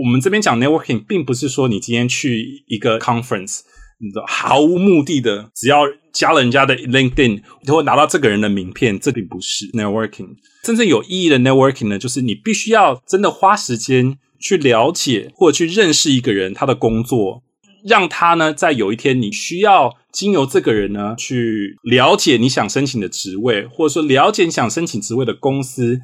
[0.03, 3.61] 我们这边讲 networking，并不是说你今天去一个 conference，
[3.99, 8.99] 你知道毫无目的的，只要加了人家的 LinkedIn，就会拿到这个人的名片。
[8.99, 10.35] 这并不是 networking。
[10.63, 17.43] 真正有意义的 networking 呢，就是你必须要真的花时间去了解或者去认识一个人，他的工作，
[17.85, 25.99] 让他呢在有一天你需要经由这个人呢去了解你想申请的职位，或者说了解你想申请职位的公司，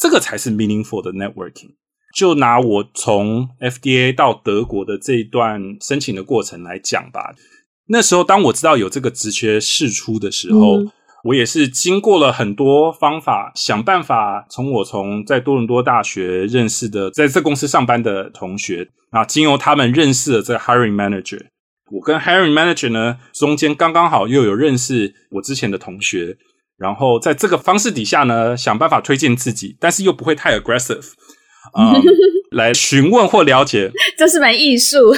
[0.00, 1.74] 这个才是 meaningful 的 networking。
[2.14, 7.34] 就拿我从 FDA 到德国的这一段申请的过程来讲吧。
[7.88, 10.92] 那时候，当我知道有这个职缺释出的时候，嗯、
[11.24, 21.40] 我也是经过了很多方法，想办法从我从在多伦多大学认识的，在这公司上班的同学啊，经由他们认识了这个 hiring manager。
[21.90, 26.36] 我跟 hiring manager 呢，中间刚刚好又有认识我之前的同学，
[26.76, 31.04] 然后在这个方式底下呢，想办法推荐自己，但是又不会太 aggressive。
[31.74, 32.02] 啊、嗯，
[32.52, 35.14] 来询问或了解， 这是门艺术。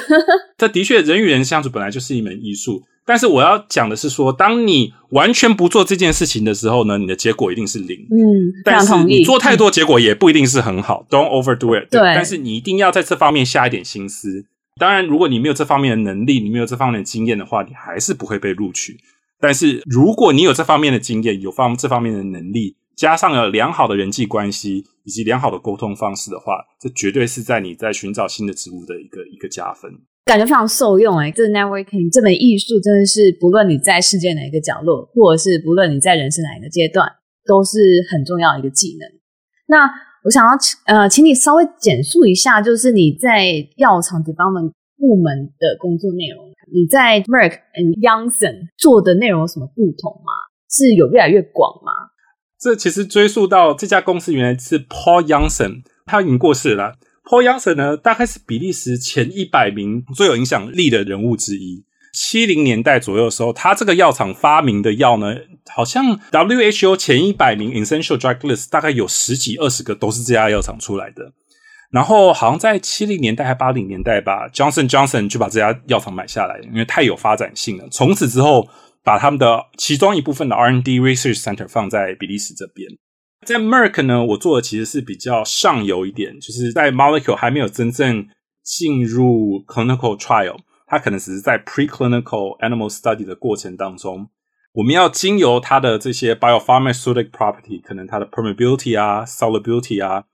[0.58, 2.82] 这的确，人与人相处本来就是一门艺术。
[3.06, 7.96] 但是我要讲的是说，当你完全不做这件事情的时候呢，你的结果一定是零。
[8.10, 11.06] 嗯，但是你做太多，结果也不一定是很好。
[11.08, 12.00] 嗯、Don't overdo it 对。
[12.00, 14.44] 对，但是你一定要在这方面下一点心思。
[14.80, 18.98] 当然，如果你没有这方面的能力，你没有这方面的经验的话，你还是不会被录取。
[19.38, 22.78] 但是如果你有这方面的经验，有方这方面的能力。
[22.96, 29.90] 加上了良好的人际关系以及良好的沟通方式的话，这绝对是在你在寻找新的职务的一个一个加分，
[30.26, 31.32] 感觉非常受用哎、欸！
[31.32, 37.08] 这 networking 这门艺术真的是不论你在世界哪一个角落，或者是不论你在人生哪一个阶段，
[37.46, 37.78] 都是
[38.12, 39.08] 很重要一个技能。
[39.64, 39.88] 那
[40.22, 40.50] 我想要
[40.86, 47.58] 呃，请你稍微简述一下，就是你在药厂这部门部门的工作内容，你在 Merck
[48.02, 50.32] Youngson 做的内容有什么不同吗？
[50.68, 51.92] 是有越来越广吗？
[52.58, 56.96] 这其实追溯到这家公司原来是 Paul Youngson，他已经过世了。
[57.24, 61.84] Paul Youngson 呢，大概是比利时前一百名最有影响力的人物之一。
[62.12, 65.34] 七零年代左右的时候，他这个药厂发明的药呢，
[65.74, 71.32] 好像 WHO 前一百名 Essential Drug List 大概有十几二十个都是这家药厂出来的。
[71.90, 77.88] 然后好像在七零年代还八零年代吧，Johnson Johnson 就把这家药厂买下来，因为太有发展性了。
[77.90, 78.68] 从此之后。
[79.02, 82.86] 把他们的其中一部分的 R&D Research Center 放在比利时这边，
[83.46, 88.26] 在 Merck 呢，我做的其实是比较上游一点，就是在 Molecule 还没有真正
[88.62, 90.58] 进入 Clinical Trial，
[90.90, 94.28] 它可能只是在 Preclinical Animal Study 的过程当中，
[94.72, 100.24] 我们要经由它的这些 Biopharmaceutical Property，可能它的 Permeability 啊、Solubility 啊，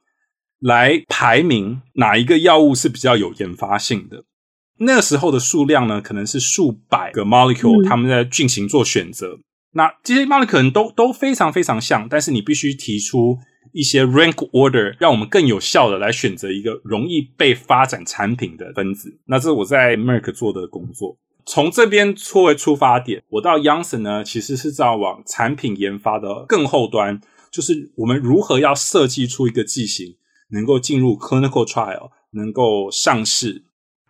[0.58, 4.24] 来排名哪一个药物是比较有研发性的。
[4.78, 9.34] 那个时候的数量呢，可能是数百个 molecule，他们在进行做选择。
[9.34, 13.38] 嗯、那这些 molecule 可能都都非常非常像，但是你必须提出
[13.76, 19.18] 一些 rank order，让我们更有效的来选择一个容易被发展产品的分子。
[19.26, 21.18] 那这是我在 Merck 做的工作。
[21.44, 27.20] 从这边作为出发点，我到 Janssen 呢，其实是在往产品研发的更后端，
[27.52, 30.16] 就是我们如何要设计出一个剂型，
[30.52, 33.65] 能够进入 clinical trial，能够上市。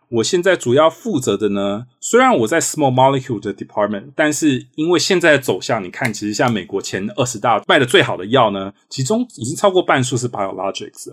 [0.09, 11.09] 我现在主要负责的呢，虽然我在 small molecule 的 department，但是因为现在的走向，你看，其实像美国前二十大卖的最好的药呢，其中已经超过半数是 biologics。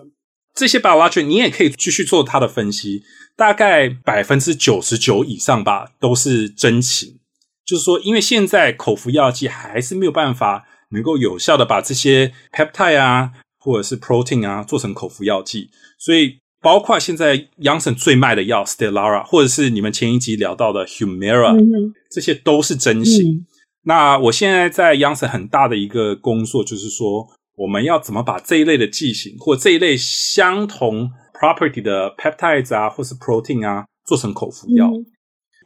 [0.54, 3.02] 这些 biologics 你也可以继续做它的分析，
[3.36, 7.18] 大概百分之九十九以上吧，都是真情。
[7.66, 16.38] 就是说，因为现在口服药剂还是没有办法能够有效的把这些 peptide 啊，或者是 protein 啊做成口服药剂，所以。
[16.64, 23.34] 包括现在 Janssen 最卖的药 Stelara，或者是你们前一集聊到的 Humira，嗯、这些都是真型。
[23.34, 23.46] 嗯、
[23.82, 34.86] 那我现在在 Janssen 很大的一个工作就是说，我们要怎么把这一类的剂型或这一类相同 property 的 peptides 啊，或是 protein 啊，做成口服药。
[34.86, 35.04] 嗯、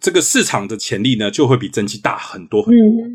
[0.01, 3.07] 这个市场的潜力呢，就会比真剂大很多很多。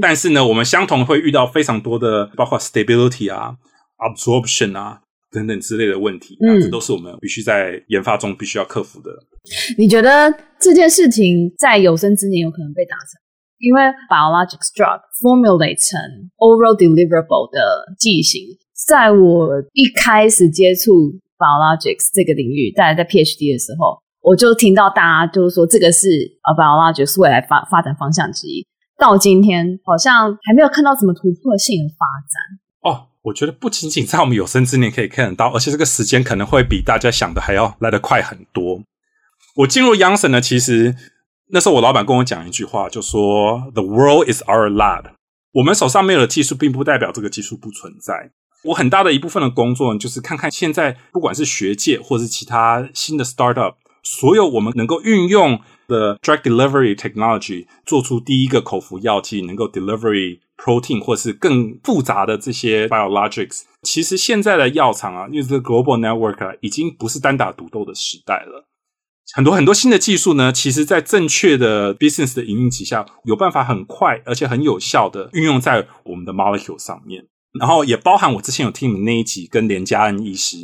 [0.00, 3.56] 但是呢，我们相同会遇到非常多的，包括 stability 啊
[3.98, 5.01] ，absorption 啊。
[5.32, 9.10] 等等之类的问题，嗯，这都是我们必须在研发中必须要克服的。
[9.78, 13.18] 你觉得这件事情在有生之年有可能被达成？
[13.58, 15.98] 因为 biologics drug formulate 成
[16.38, 17.58] oral deliverable 的
[17.98, 18.42] 剂型，
[18.86, 20.92] 在我一开始接触
[21.38, 26.08] biologics 这个领域，大概在 PhD 的时候，我就听到大家就是说这个是
[26.42, 28.66] 呃 biologics 未来发发展方向之一。
[28.98, 32.61] 到今天，好像还没有看到什么突破性的发展。
[32.82, 33.08] 哦。
[33.22, 38.82] 我觉得不仅仅在我们有生之年可以看得到，而且这个时间可能会比大家想的还要来得快很多。
[39.54, 40.96] 我进入 Janssen 呢，其实
[41.50, 45.12] 那时候我老板跟我讲一句话，就说 “The world is our lab”。
[45.52, 48.32] 我们手上没有的技术，并不代表这个技术不存在。
[48.64, 63.62] 我很大的一部分的工作，就是看看现在不管是学界或是其他新的 startup，所有我们能够运用的 drug delivery technology 做出第一个口服药剂，能够 delivery protein 或是更复杂的这些 biologics。
[63.82, 68.68] 其实现在的药厂啊，因为这个 global network 啊，已经不是单打独斗的时代了。
[69.34, 77.24] 很多很多新的技术呢，其实在正确的 business 的引领之下，有办法很快而且很有效的运用在我们的 molecule 上面。
[77.58, 80.56] 然后也包含我之前有听你那一集跟连家恩医师，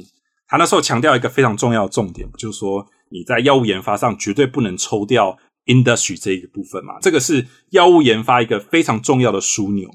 [0.47, 5.37] 他那时候强调一个非常重要的重点，就是说你在药物研发上绝对不能抽掉
[5.69, 9.89] industry 这一个部分嘛，这个是药物研发一个非常重要的枢纽。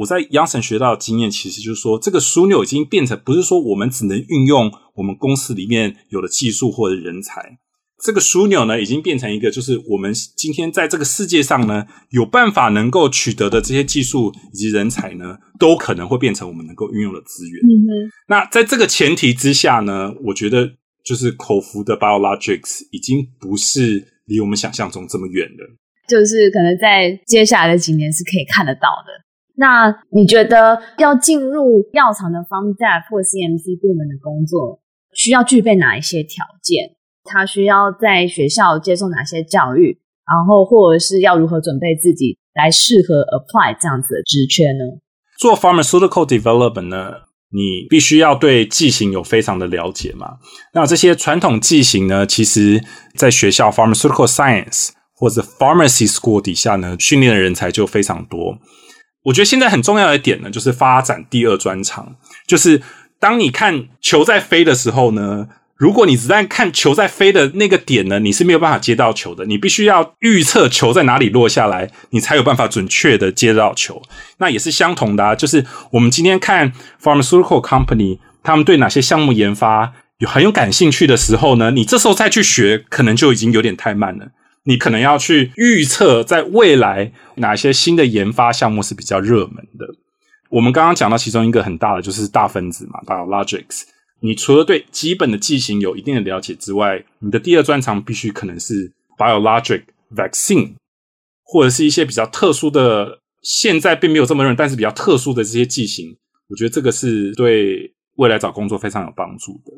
[0.00, 7.58] 我在 Janssen 学到的经验，其实就是说这个枢纽已经变成不是说我们只能运用我们公司里面有的技术或者人才。
[8.00, 17.60] 这个枢纽呢，已经变成一个，就是我们今天在这个世界上呢，有办法能够取得的这些技术以及人才呢，都可能会变成我们能够运用的资源。
[17.64, 17.90] 嗯哼。
[18.28, 20.70] 那在这个前提之下呢，我觉得
[21.04, 25.64] 就是口服的 biologics 已经不是离我们想象中这么远的。
[26.06, 29.12] 就是可能在接下来的几年是可以看得到的。
[29.56, 34.80] 那你觉得要进入药厂的 Pharm Dev 或 CMC 部门的工作，
[35.12, 36.94] 需要具备哪一些条件？
[37.24, 44.84] 他需要在学校接受哪些教育，然后或者是要如何准备自己来适合 apply 这样子的职缺呢？
[45.38, 47.12] 做 pharmaceutical development 呢，
[47.50, 50.38] 你必须要对剂型有非常的了解嘛。
[50.74, 52.82] 那这些传统剂型呢，其实
[53.14, 58.58] 在学校 pharmaceutical science 或者 pharmacy school 底下呢，训练的人才就非常多。
[59.24, 62.82] 我觉得现在很重要的一点呢，就是发展第二专长，就是
[63.18, 65.48] 当你看球在飞的时候呢。
[65.78, 69.46] 如果你只在看球在飞的那个点呢，你是没有办法接到球的。
[69.46, 74.02] 你必须要预测球在哪里落下来，你才有办法准确的接到球。
[74.38, 84.26] 那也是相同的啊，就是我们今天看 pharmaceutical company，他们对哪些项目研发有很有感兴趣的时候呢，你这时候再去学，可能就已经有点太慢了。
[84.64, 89.86] 你可能要去预测在未来哪些新的研发项目是比较热门的。
[90.50, 93.82] 我们刚刚讲到其中一个很大的就是大分子嘛，biologics。
[94.20, 100.74] 你除了对基本的剂型有一定的了解之外，你的第二专长必须可能是 biologic vaccine，
[101.44, 106.16] 或者是一些比较特殊的，现在并没有这么认，但是比较特殊的这些剂型，
[106.48, 109.72] 我觉得这个是对未来找工作非常有帮助的。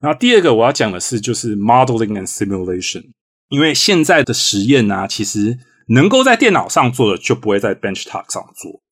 [0.00, 3.04] 然后第二个我要讲的是，就是 modeling and simulation，
[3.48, 8.82] 因为现在的实验啊，其实能够在电脑上做的，就不会在 benchtop 上做。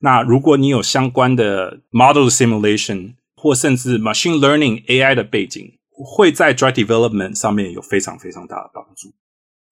[0.00, 3.14] 那如果你有相关的 model simulation，
[3.46, 9.08] 或甚至 machine learning AI 的背景，会在 drug development 上面有非常非常大的帮助。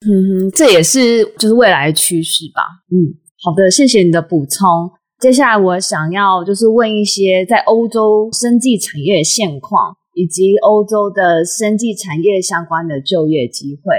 [0.07, 2.63] 嗯，这也是就是未来趋势吧。
[2.93, 4.89] 嗯，好的，谢谢你的补充。
[5.19, 13.97] 接下来我想要就是问一些在欧洲生技产业现况，以及欧洲的生技产业相关的就业机会。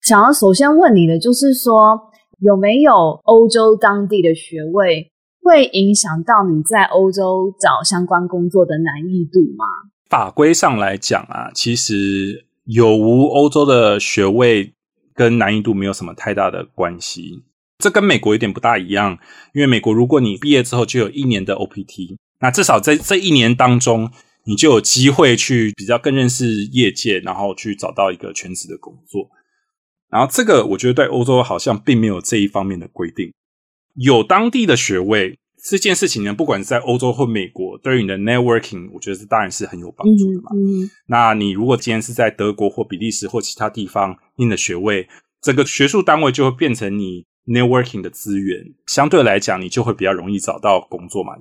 [0.00, 2.00] 想要首先问你的就是说，
[2.40, 5.12] 有没有欧洲当地的学位？
[5.48, 9.64] 会影响到你在欧洲找相关工作的难易度吗？
[10.10, 14.74] 法规上来讲啊，其实有无欧洲的学位
[15.14, 17.44] 跟难易度没有什么太大的关系。
[17.78, 19.16] 这跟美国有点不大一样，
[19.54, 24.10] 因为美国如果你毕业之后就有一年的 OPT，那至少在这一年当中，
[24.44, 29.30] 你就有机会去比较更认识业界，然后去找到一个全职的工作。
[30.10, 33.32] 然后这个我觉得对欧洲好像并没有这一方面的规定。
[33.94, 40.50] 有当地的学位这件事情呢，不管是在欧洲或美国，对于你的 networking，我觉得是当然是很有帮助的嘛。
[40.54, 45.08] 嗯嗯、那你如果今天是在德国或比利时或其他地方念的学位，
[45.42, 51.32] 整个学术单位就会变成你 networking 的资源，相对来讲，你就会比较容易找到工作嘛。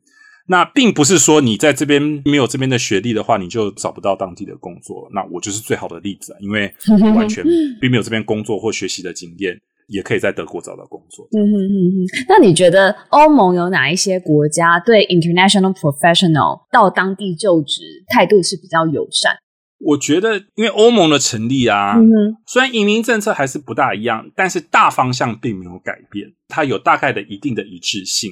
[0.49, 5.07] 那并不是说你在这边没有这边的学历的话，你就找不到当地的工作。
[5.13, 6.73] 那我就是最好的例子啊，因为
[7.13, 7.43] 完全
[7.79, 9.59] 并没有这边工作或学习的经验。
[9.87, 11.27] 也可以在德国找到工作。
[11.31, 12.25] 嗯哼哼哼。
[12.29, 19.35] 那你觉得欧盟有哪一些国家对 international professional 到当地就职态度是比较友善？
[19.79, 22.09] 我觉得，因为欧盟的成立啊，嗯，
[22.47, 28.31] 虽然移民政策还是不大一样，但是大方向并没有改变，它有大概的一定的一致性。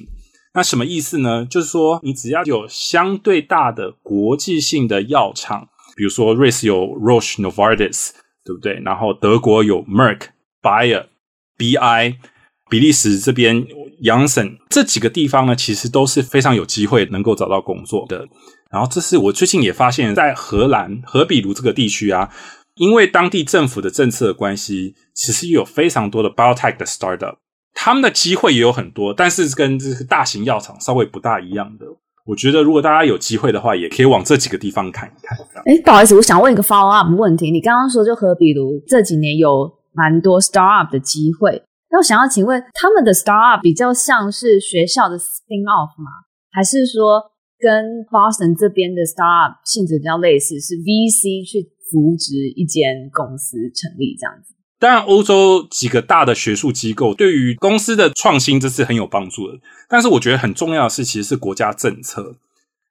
[0.54, 1.46] 那什么意思呢？
[1.46, 8.10] 就是说，你只要有相对大的国际性的药厂，比如说瑞士有 Roche Novartis，
[8.44, 8.80] 对不对？
[8.84, 10.22] 然后德国有 Merck
[10.60, 11.06] Bayer。
[11.56, 12.16] B.I.
[12.68, 13.64] 比利时这边
[14.02, 18.26] Janssen 这几个地方呢，其实都是非常有机会能够找到工作的。
[18.72, 22.28] 然后，这是我最近也发现，在荷兰荷比卢这个地区啊，
[22.74, 27.36] 因为当地政府的政策的关系，其实有非常多的 biotech 的 startup，
[27.72, 31.86] 他们的机会也有很多，但是跟这个大型药厂稍微不大一样的。
[32.26, 35.38] 我觉得如果大家有机会的话，也可以往这几个地方看一看。
[35.66, 37.52] 哎，不好意思，我想问一个 follow up 问题。
[37.52, 46.10] 你刚刚说就和比如这几年有蛮多 startup 的机会，那我想要请问，他们的 startup 比较像是学校的 spin off 吗？
[46.52, 47.22] 还是说
[47.58, 54.52] 跟 Boston 这边的 startup 性质比较类似，是 VC 去扶植一间公司成立这样子？
[54.78, 59.58] 当然，欧洲几个大的学术机构对于公司的创新这是很有帮助的。
[59.88, 62.36] 但是，我觉得很重要的是，其实是国家政策。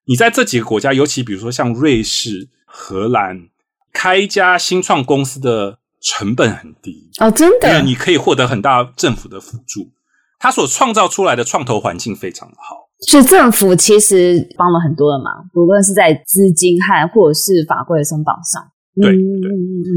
[0.07, 3.49] 你在这几个国家，尤其比如说像瑞士、荷兰，
[3.93, 9.91] 开一家新创公司的成本很低哦，真的，因为你可以获得很大政府的辅助，
[10.37, 12.85] 它所创造出来的创投环境非常好。
[13.07, 18.61] 所以政府其实帮了很多的忙，无论是在资金和或者是法规的松绑上。
[19.01, 19.51] 对对，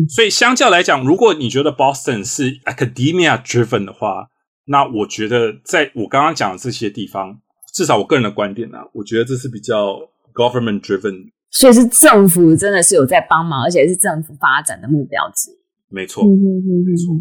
[0.09, 4.29] 所以相较来讲，如果你觉得 Boston 是 academia driven 的话，
[4.65, 7.39] 那我觉得在我刚刚讲的这些地方，
[7.73, 9.95] 至少我个人的观点呢、啊，我觉得这是比较
[10.35, 11.31] government driven。
[11.51, 15.55] 所以是政府真的是有在帮忙，而且是政府发展的目标之一。
[15.89, 17.15] 没错，没错。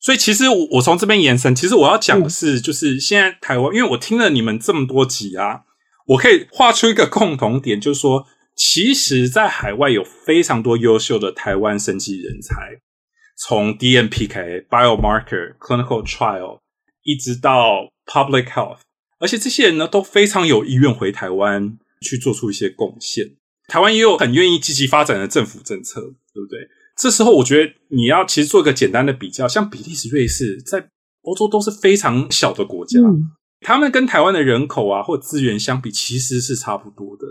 [0.00, 5.62] 所以其实我我从这边延伸，其实我要讲的是，就是现在台湾，因为我听了你们这么多集啊，
[6.06, 8.26] 我可以画出一个共同点，就是说。
[8.54, 12.54] 其实，在海外有非常多优秀的台湾生技人才，
[13.34, 16.60] 从 DMPK、Biomarker、Clinical Trial，
[17.02, 18.80] 一直到 Public Health，
[19.18, 23.36] 而且这些人呢都非常有意愿回台湾去做出一些贡献。
[23.68, 26.60] 台湾也有很愿意积极发展的政府政策，对不对？
[27.02, 30.88] 这时候，我觉得你要其实做一个简单的比较，像比利时、瑞士，在
[31.22, 37.26] 欧洲都是非常小的国家，嗯、他们跟台湾的人口啊或资源相比，其实是差不多的。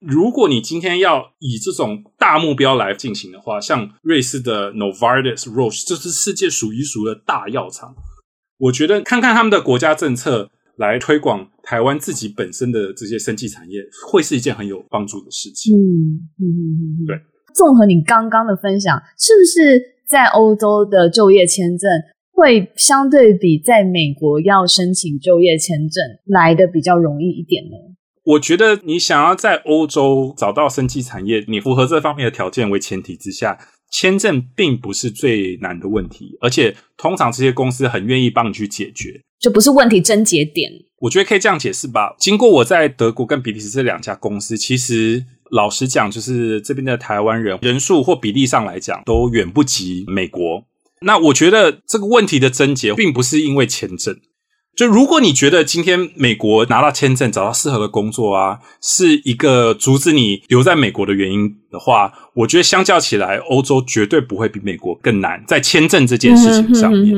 [0.00, 7.94] 如果你今天要以这种大目标来进行的话，像瑞士的 Novartis、Roche，这是世界数一数的大药厂。
[8.58, 15.76] 我觉得看看他们的国家政策来推广台湾自己本身的这些生技产业，会是一件很有帮助的事情。
[15.76, 16.60] 嗯嗯嗯
[17.02, 17.20] 嗯，对。
[17.54, 21.90] 综合你刚刚的分享，是不是在欧洲的就业签证
[22.32, 27.76] 会相对比在美国要申请就业签证来得比较容易一点呢？
[28.24, 33.58] 我觉得你想要在欧洲找到生技产业，你符合这方面的条件为前提之下，
[33.90, 40.70] 签证并不是最难的问题，而且通常这些公司很愿意帮你去解决，就不是问题症结点。
[41.00, 42.14] 我觉得可以这样解释吧。
[42.16, 50.64] 经过我在德国跟比利时这两家公司，其实老实讲，就是这边的台湾人人数或比例上来讲，都远不及美国。
[51.02, 54.16] 那我觉得这个问题的症结，并不是因为签证。
[54.74, 67.14] 就如果你觉得今天美国拿到签证找到适合的工作啊，是一个阻止你留在美国的原因的话，我觉得相较起来，欧洲绝对不会比美国更难在签证这件事情上面。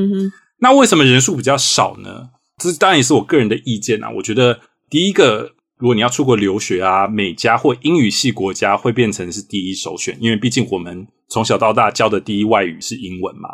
[0.58, 2.30] 那为什么人数比较少呢？
[2.60, 4.10] 这当然也是我个人的意见啊。
[4.16, 4.58] 我觉得
[4.90, 5.52] 第一个，
[5.84, 13.50] 如果你要出国留学啊，美加或英语系国家会变成是第一首选，因为毕竟我们从小到大教的第一外语是英文嘛。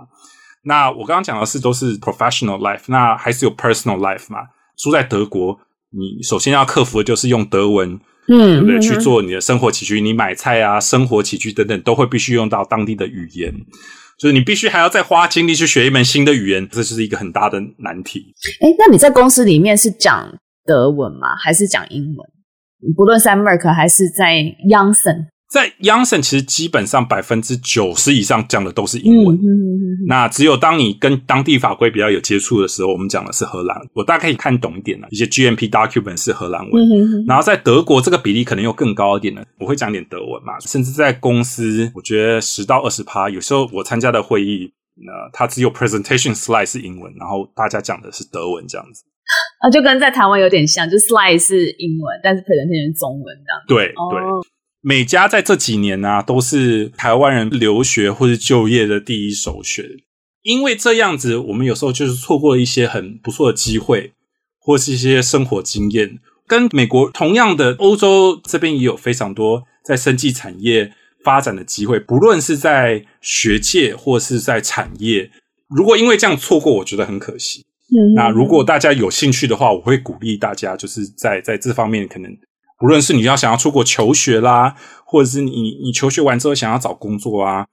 [0.62, 4.39] 那我刚刚讲的是都是 professional life，那还是有 personal life 嘛？
[4.78, 5.59] 住在德国，
[5.91, 8.76] 你首先要克服的就是用德文，嗯，对不对？
[8.76, 13.53] 嗯、去做你的生活起居，你买菜啊、生活起居等等，都会必须用到当地的语言，
[14.16, 18.33] 就是你必须还要再花精力去学一门新的语言，这就是一个很大的难题。
[18.61, 20.33] 诶，那你在公司里面是讲
[20.65, 21.37] 德文吗？
[21.43, 22.95] 还是讲英文？
[22.97, 29.37] 不论在 Merck 还是在 Janssen 在 Janssen 其实基本上百分之九十以上讲的都是英文。
[29.37, 33.77] 嗯嗯嗯嗯、那只有当你跟当地法规比较有接触的时候，我们讲的是荷兰。
[33.95, 37.27] 我大概可以看懂一点了，一些 GMP document 是荷兰文。
[37.27, 40.59] 然后在德国这个比例可能又更高一点了，我会讲点德文嘛。
[40.61, 43.29] 甚至在公司，我觉得十到二十趴。
[43.29, 49.03] 有时候我参加的会议，那它只有 presentation slide 是英文，然后大家讲的是德文这样子。
[49.61, 53.75] 啊，就跟在台湾有点像，就 slide 是英文，但是 presentation 是中文这样子。
[53.75, 54.21] 对对。
[54.21, 54.41] 哦
[54.83, 59.85] 美加在这几年呢、啊，都是台湾人留学或是就业的第一首选。
[60.41, 64.14] 因为这样子，我们有时候就是错过了一些很不错的机会，
[64.59, 66.18] 或是一些生活经验。
[66.47, 75.31] 跟美国同样的，欧洲这边也有非常多在生技产业发展的机会，不论是在学界或是在产业。
[75.68, 77.66] 如果因为这样错过，我觉得很可惜。
[77.93, 82.30] 嗯，那如果大家有兴趣的话，我会鼓励大家，就是在在这方面可能。
[82.82, 84.74] 无论是你要想要出国求学啦，
[85.05, 85.51] 或者是你
[85.82, 87.66] 你求学完之后想要找工作啊，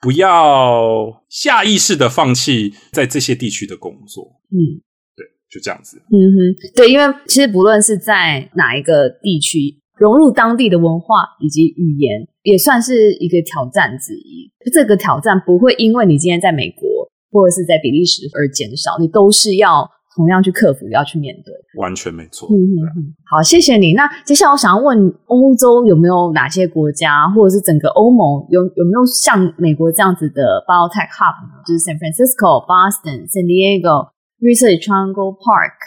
[0.00, 4.24] 不要下意识的放弃在这些地区的工作。
[4.50, 4.82] 嗯，
[5.14, 6.02] 对，就这样子。
[6.10, 6.38] 嗯哼，
[6.74, 14.50] 对，因为其实不论是在哪一个地区，融入当地的文化以及语言，也算是一个挑战之一。
[14.72, 16.87] 这个挑战不会因为你今天在美国
[17.30, 19.90] 或者是在比利时而减少，你都是要。
[20.16, 21.54] 同样去克服，要去面对。
[21.78, 22.48] 完全没错。
[22.50, 23.14] 嗯嗯嗯。
[23.30, 23.92] 好，谢谢你。
[23.92, 34.08] 那接下来我想要问，欧洲有没有哪些国家，或者是整个欧盟有有没有像美国这样子的 biotech hub，就是 San Francisco、Boston、San Diego、
[34.40, 35.78] Research Triangle Park，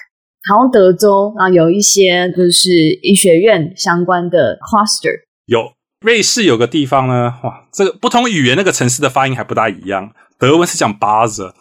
[0.50, 2.72] 好像德州，然后有一些就是
[3.04, 5.12] 医学院相关的 cluster。
[5.48, 5.74] 有。
[6.06, 10.10] 瑞士有个地方呢，哇，这个不同语言那个城市的发音还不大一样。
[10.42, 11.54] 德文是讲 Basel，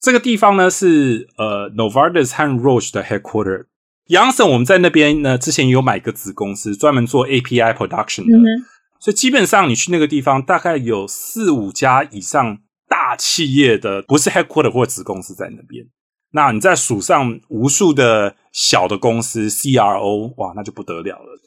[0.00, 3.64] 这个地方呢是呃 Novartis 和 Roche 的 headquarter。
[4.06, 8.46] Janssen 我们在那边呢，之前有买一个子公司，专门做 API production 的，嗯、
[9.00, 12.58] 所以基本上你去那个地方，大概有四五家以上
[12.88, 15.84] 大企业的，不是 headquarter 或子公司在那边。
[16.32, 21.40] 那你再数上无数的小的公司 CRO，哇，那就不得了了。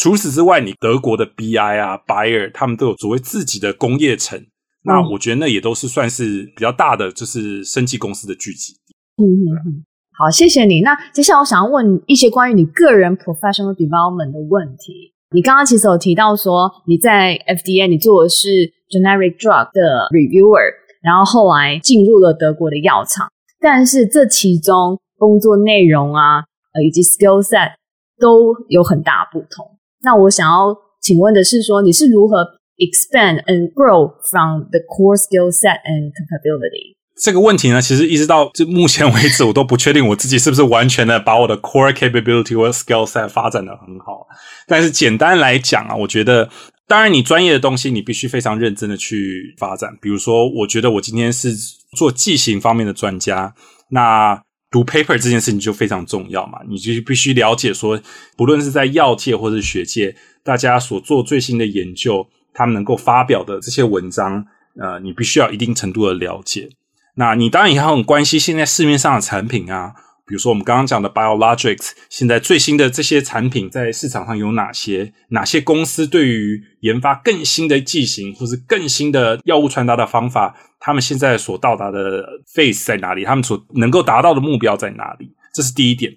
[0.00, 4.46] 除此之外，你德国的 BI 啊、Bayer 他们都有所谓自己的工业城，嗯、
[4.84, 8.94] 那我觉得那也都是算是比较大的，就是生技公司的聚集地。
[9.22, 9.84] 嗯嗯嗯，
[10.18, 10.80] 好，谢谢你。
[10.80, 15.12] 那接下来我想要问一些关于你个人 professional development 的问题。
[15.34, 18.48] 你刚刚其实有提到说你在 FDA 你做的是
[18.90, 19.80] generic drug 的
[20.10, 23.30] reviewer，然后后来进入了德国的药厂，
[23.60, 26.40] 但是这其中工作内容啊，
[26.74, 27.72] 呃，以及 skill set
[28.18, 29.78] 都有很大不同。
[30.02, 32.44] 那我想要请问的是，说你是如何
[32.76, 36.96] expand and grow from the core skill set and capability？
[37.22, 44.26] 这个问题呢，其实一直到就目前为止，我都不确定我自己是不是完全的把我的 core capability 或 skill set 发展得很好。
[44.66, 46.48] 但是简单来讲啊，我觉得，
[46.88, 49.96] 当然你专业的东西，你必须非常认真的去发展。
[50.00, 51.52] 比如说，我觉得我今天是
[51.96, 53.54] 做剂型方面的专家，
[53.90, 54.42] 那。
[54.72, 58.00] 读 paper 这件事情就非常重要嘛，你就必须了解说，
[58.38, 64.44] 不论是在药界或是学界，大家所做最新的研究，他们能够发表的这些文章，
[64.80, 66.68] 呃，你必须要一定程度的了解。
[67.16, 69.94] 那你当然也很关心现在市面上的产品啊。
[70.24, 75.12] 比如说，我们刚刚讲的 biologics，现在最新的这些产品在市场上有哪些？
[75.30, 82.24] 哪些公司对于研发更新的剂型，或是更新的药物传达的方法，他们现在所到达的
[82.54, 83.24] phase 在哪里？
[83.24, 85.28] 他们所能够达到的目标在哪里？
[85.52, 86.14] 这是第一点。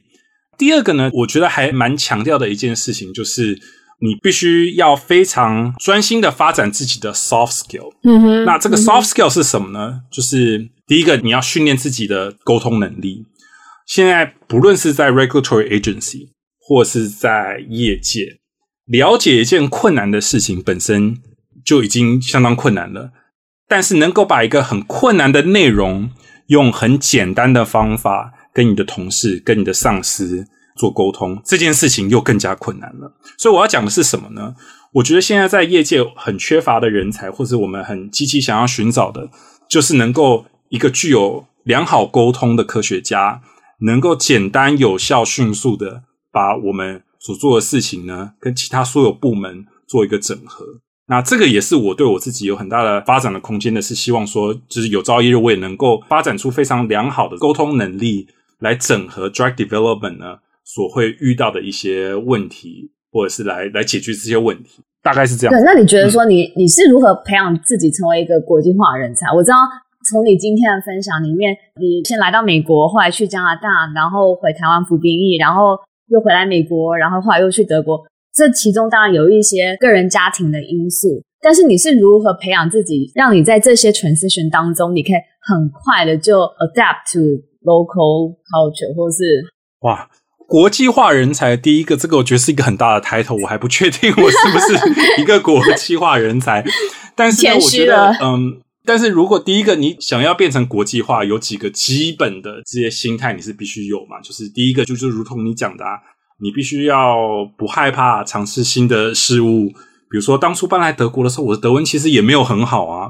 [0.57, 3.59] 第二个呢，我觉得还蛮强调的一件事情，就是
[3.99, 7.91] 你必须要非常专心的发展自己的 soft skill。
[8.03, 8.45] 嗯哼。
[8.45, 10.01] 那这个 soft skill 是什么呢？
[10.11, 13.25] 就是第一个，你要训练自己的沟通能力。
[13.87, 16.29] 现在不论是在 regulatory agency
[16.59, 18.39] 或是在业界，
[18.85, 21.17] 了解一件困难的事情本身
[21.63, 23.11] 就已经相当困难了。
[23.67, 26.11] 但是能够把一个很困难的内容
[26.47, 30.45] 用很简单的方法跟你的同事、跟你的上司
[30.75, 33.11] 做沟通，这件事情又更加困难了。
[33.37, 34.55] 所以我要讲的是什么呢？
[34.93, 39.29] 我觉得现在在业界很缺乏的人才，或者我们很积极想要寻找的，
[39.69, 43.41] 就是能够一个具有良好沟通的科学家。
[43.79, 50.65] 能够简单、有效、迅速的把我们所做的事情呢，跟其他所有部门做一个整合。
[51.07, 64.81] 那这个也是我对我自己有很大的发展的空间的，是希望说，就是有朝一日我也能够发展出非常良好的沟通能力，来整合 drug development 呢所会遇到的一些问题，或者是来来解决这些问题。
[65.01, 65.53] 大概是这样。
[65.55, 69.27] 对，那你觉得说你，你、嗯、你是如何培养自己成为一个国际化人才？
[69.33, 69.57] 我知道。
[70.11, 75.75] 从你今天的分享里面，你先来到美国，后来去加拿大，然后回台湾服兵役，然后
[76.09, 77.99] 又回来美国，然后后来又去德国。
[78.31, 89.23] 这其中当然有一些个人家庭的因素，但是你是如何培养自己，让你在这些 transition 当中，你可以很快的就 adapt to local culture，或是
[89.79, 90.07] 哇，
[90.47, 91.57] 国际化人才。
[91.57, 96.63] 第一个，这个我觉得是一个很大的 title，我还不确定我是不是一个国际化人才，
[97.15, 98.61] 但是呢，我觉得，嗯。
[98.87, 104.21] 但是如果第一个你想要变成国际化，有几个基本的这些心态你是必须有嘛？
[104.21, 105.97] 就是第一个就是如同你讲的啊，
[106.39, 107.17] 你必须要
[107.57, 109.69] 不害怕尝试新的事物。
[110.07, 113.09] 比如说当初搬来德国的时候，我的德文其实也没有很好啊。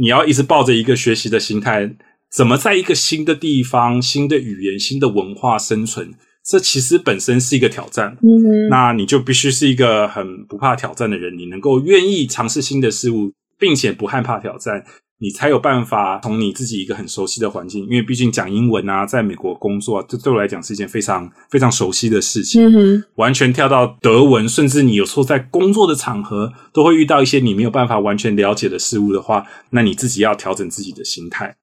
[0.00, 1.88] 你要一直抱着一个学习的心态，
[2.28, 6.12] 怎么在一个新的地方、新的语言、新的文化生存？
[6.44, 8.16] 这其实本身是一个挑战。
[8.22, 14.84] 嗯哼，那你就必须是一个很不怕挑战的人，你能够愿意尝试新的事物，并且不害怕挑战。
[15.20, 22.60] 你才有办法从你自己一个很熟悉的环境，因为毕竟讲英文啊，在美国工作啊，这对我来讲是一件非常非常熟悉的事情。
[22.60, 31.54] 嗯哼，完全跳到德文，甚至你有时候在工作的场合都会遇到一些你没有办法完全了解的事物的话，那你自己要调整自己的心态。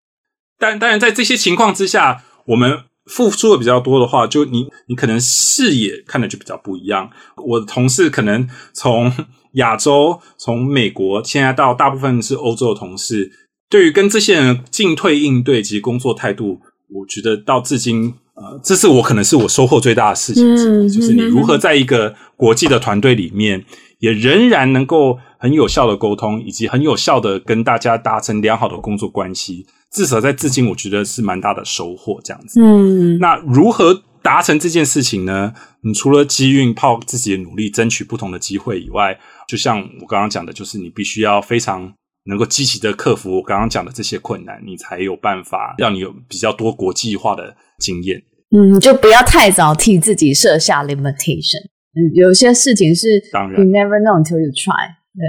[0.57, 2.77] 但当然，在这些情况之下，我们
[3.09, 7.09] 付出的比较多的话，就你你可能视野看的就比较不一样。
[7.45, 9.11] 我的同事可能从
[9.53, 13.31] 亚洲、从美国，现在到大部分是欧洲的同事。
[13.69, 23.65] 对于跟这些人进退应对及工作态度，我觉得到至今呃，这是我可能是我收获最大的事情之一，就是你如何在一个国际的团队里面，
[23.99, 29.65] 也仍然能够很有效的沟通，以及很有效的跟大家达成良好的工作关系。
[29.91, 32.19] 至少在至今，我觉得是蛮大的收获。
[32.23, 35.53] 这样子，嗯，那如何达成这件事情呢？
[35.81, 39.17] 你除了机运、靠自己的努力争取不同的机会以外，
[39.47, 41.93] 就像我刚刚讲的，就是你必须要非常
[42.25, 48.21] 能够积极的克服我刚刚讲的这些困难，你才有办法让你有比较多国际化的经验。
[48.51, 51.63] 嗯，就不要太早替自己设下 limitation。
[51.95, 54.89] 嗯，有些事情是当然，you never know until you try。
[55.15, 55.25] 对。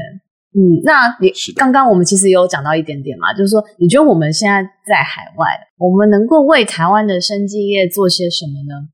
[0.53, 5.47] 嗯，那你刚刚我们其实有讲到一点点嘛，就是说，你觉得我们现在在海外，
[5.79, 8.89] 我们能够为台湾的生技业做些什么呢？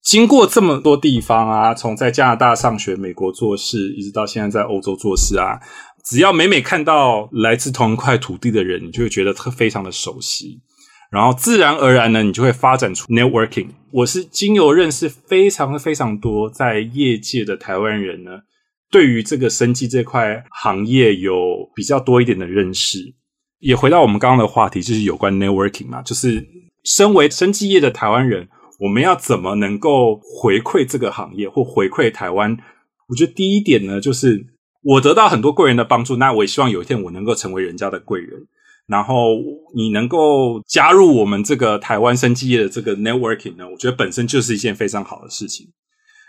[0.00, 5.60] 经过这么多地方啊，从在加拿大上学、美国做事，一直到现在在欧洲做事啊，
[6.06, 10.62] 只要每每看到来自同一块土地的人，你就会觉得特非常的熟悉，
[11.10, 13.68] 然后自然而然呢，你就会发展出 networking。
[13.92, 18.30] 我是经由认识非常非常多在业界的台湾人呢。
[18.90, 23.14] 对于这个生技这块行业有比较多一点的认识，
[23.58, 26.46] 也回到我们刚刚的话题，就是有关 networking 嘛，就是
[26.84, 28.48] 身为生技业的台湾人，
[28.80, 32.56] 我们要怎么能够回馈这个行业或回馈台湾？
[33.08, 34.46] 我觉得第一点呢，就是
[34.82, 38.46] 我得到很多贵人的帮助，那我也希望有一天我能够成为人家的贵人，
[38.86, 39.38] 然后
[39.74, 45.68] 你能够加入我们这个台湾生技业的这个 networking 呢，我觉得本身就是一件非常好的事情。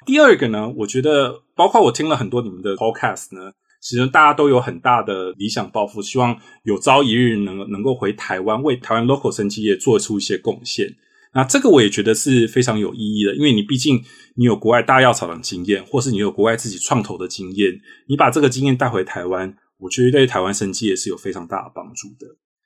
[0.06, 10.88] 第二个呢，我觉得包括我听了很多你们的 podcast 呢，其实大家都有很大的理想抱负，希望有朝一日能能够回台湾，为台湾 local 生技业做出一些贡献。
[11.34, 14.02] 那这个我也觉得是非常有意义的，因为你毕竟
[14.36, 22.26] 你有国外大药厂的经验，或是你有国外自己创投的经验，你把这个经验带回台湾，我觉得对台湾生技业是有非常大的帮助的。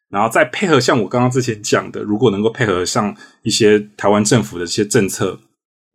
[0.10, 5.40] 然后再配合像我刚刚之前讲的，如果能够配合上一些台湾政府的一些政策。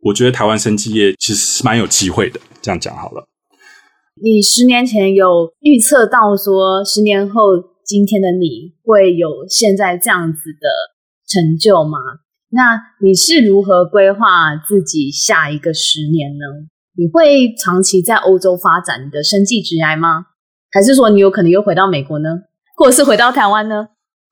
[0.01, 3.27] 我觉得台湾生技业其实是蛮有机会的，这样讲好了。
[4.21, 7.41] 你十年前有预测到说，十年后
[7.85, 10.69] 今天的你会有现在这样子的
[11.27, 11.99] 成就吗？
[12.51, 16.45] 那你是如何规划自己下一个十年呢？
[16.97, 20.27] 你会长期在欧洲发展你的生计职涯吗？
[20.71, 22.29] 还是说你有可能又回到美国呢？
[22.77, 23.89] 或者是回到台湾呢？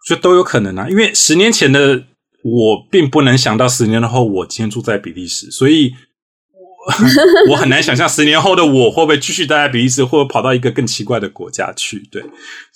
[0.07, 2.03] 就都有可能啊，因为十年前的。
[2.50, 5.91] 我并不能想到十年后我今天住在比利时，所以
[7.50, 12.00] 我， 我很难想象十年后的我会不会继续待在比利时，或者跑到一个更奇怪的国家去。
[12.10, 12.24] 对，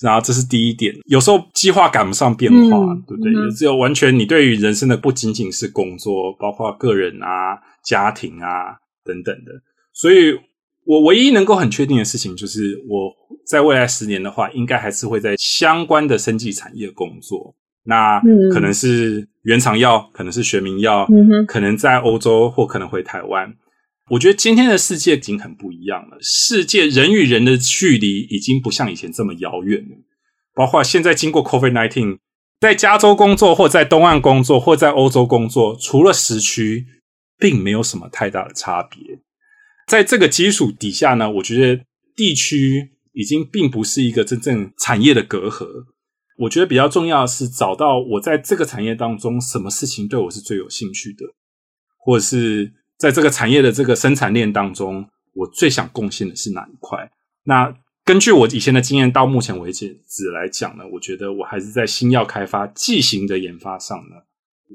[0.01, 0.93] 然后这是第一点。
[1.05, 3.32] 有时候计划赶不上变化，嗯、对不对？
[3.32, 9.51] 嗯、只有完全你对于人生的不仅仅是工作，包括个人啊、家庭啊等等的。
[9.93, 10.34] 所以
[10.86, 13.13] 我唯一能够很确定的事情，就是我
[13.47, 17.55] 在未来十年的话，应该还是会在相关的生技产业工作。
[17.84, 18.21] 那
[18.53, 23.53] 可能是原厂药，可能是学名药，嗯、哼可能在欧洲或可能回台湾。
[24.09, 29.97] 我觉得今天的世界已经很不一样了，世界人与人的距离已经不像以前这么遥远了。
[30.53, 32.17] 包括现在经过 COVID-19，
[32.59, 36.86] 在加州工作或在东岸工作或在欧洲工作，除了时区，
[37.39, 39.19] 并没有什么太大的差别。
[39.88, 41.84] 在这个基础底下呢，我觉得
[42.15, 45.65] 地区已经并不是一个真正产业的隔阂。
[46.41, 51.25] 我觉得比较重要的是找到我在这个产业当中什么事情对我是最有兴趣的，
[51.99, 57.11] 或者是在这个产业的这个生产链当中，我最想贡献的是哪一块？
[57.43, 57.71] 那
[58.03, 64.15] 根据我以前的经验，到目前为止只来讲呢，我觉得我还是在新药开发、剂型的研发上呢，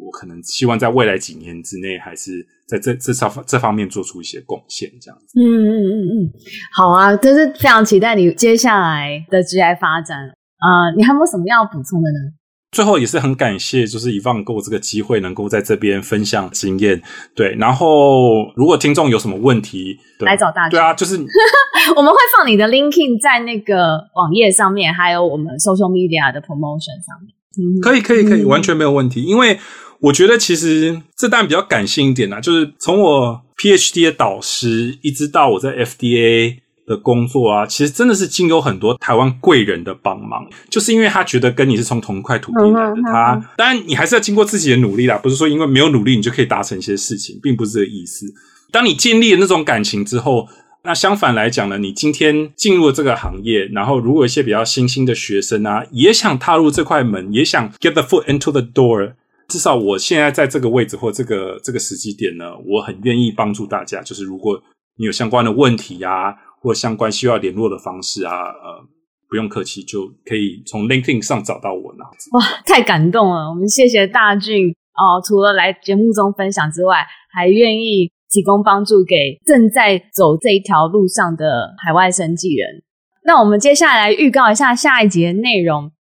[0.01, 5.41] 我可能希望在未来几年之内，还是在这这方这方面做出一些贡献，这样子。
[5.41, 6.33] 嗯嗯嗯嗯，
[6.73, 10.33] 好啊，真是非常期待你接下来的职业发展。
[10.59, 12.33] 啊、呃，你还有没有什么要补充的呢？
[12.73, 17.01] 最后也是很感谢，就是 Yvonne 给我这个机会，能够在这边分享经验。
[17.35, 20.71] 对，然后如果听众有什么问题，来找大家。
[20.71, 21.17] 对啊，就是
[21.97, 27.33] 我们会放你的 linking 在那个网页上面，还有我们 social media 的 promotion 上面。
[27.59, 29.23] 嗯、可以，可以，可以，完全没有问题。
[29.23, 29.59] 因为
[30.01, 36.66] 我觉得其实这当然比较感性一点啦，就是从我 PhD 的导师，一直到我在 FDA。
[36.87, 48.27] 的工作啊，其实真的是经由很多台湾贵人的帮忙，就是因为他觉得跟你是从同一块土地来的，嗯、他当然你还是要经过自己的努力啦，不是说因为没有努力你就可以达成一些事情，并不是这个意思。
[48.71, 50.47] 当你建立了那种感情之后，
[50.85, 59.15] 那相反来讲呢，你今天进入了这个行业，然后如果一些比较新兴的学生啊，也想踏入这块门，也想 get the foot into the door，
[59.49, 64.01] 至少我现在在这个位置或这个这个时机点呢，我很愿意帮助大家。
[64.03, 64.63] 就是如果
[64.99, 66.35] 你有相关的问题呀、啊。
[66.67, 68.85] 或相关需要联络的方式啊，呃，
[69.29, 72.03] 不用客气，就可以从 LinkedIn 上找到我呢。
[72.33, 73.49] 哇，太感动了！
[73.49, 82.83] 我们谢谢大俊哦，除了来节目中分享之外，还愿意提供帮助给正在走这一条路上的海外生计人。
[83.25, 85.93] 那我们接下来预告一下下一集的内容。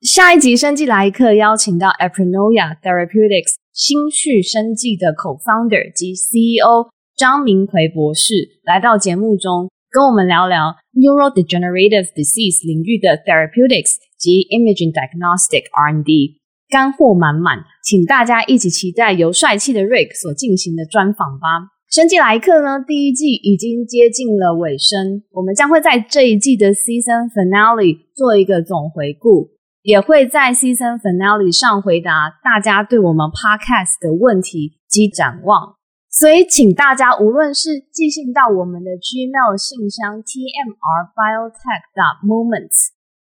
[0.00, 8.32] 下一集生计来客邀请到 Aprilia Therapeutics 新序生计的 Co-founder 及 CEO 张明奎博士
[8.64, 21.70] 来到节目中，跟我们聊聊 Neurodegenerative Disease 领域的 Therapeutics 及 Imaging Diagnostic R&D，干货满满，请大家一起期待由帅气的 Rick 所进行的专访吧。
[21.88, 29.54] 生技来客呢，第一季已经接近了尾声，我们将会在这一季的 Season Finale 做一个总回顾。
[29.84, 35.76] 也会在 Season Finale 上回答大家对我们 Podcast 的问题及展望，
[36.16, 42.90] 所以请大家无论是寄信到我们的 Gmail 信箱 tmrbiotech.moments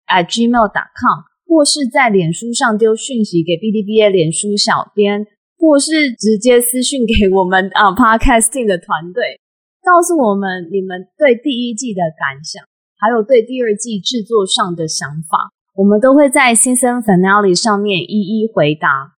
[0.08, 5.26] at gmail.com，或是在脸书上丢讯息给 BDBA 脸书小编，
[5.58, 9.38] 或是直接私讯给我们啊 Podcasting 的团队，
[9.84, 12.64] 告诉我们你们对第一季的感想，
[12.96, 15.50] 还有对第二季制作上的想法。
[15.74, 19.18] 我们都会在 Season Finale 上面一一回答。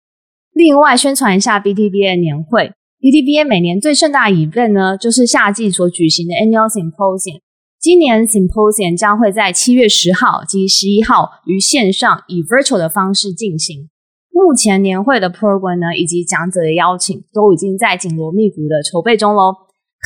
[0.55, 2.73] 另外，宣传一下 BTBA 年会。
[3.01, 7.41] BTBA 每年最盛大的 event 呢，就是夏季所举行的 Annual Symposium。
[7.81, 13.89] 今年 Symposium 将会在七月十号及十一号于线上以 virtual 的方式进行。
[14.31, 19.55] 目前年会的 program 呢，以及讲者的邀请都已经在紧锣密鼓的筹备中喽。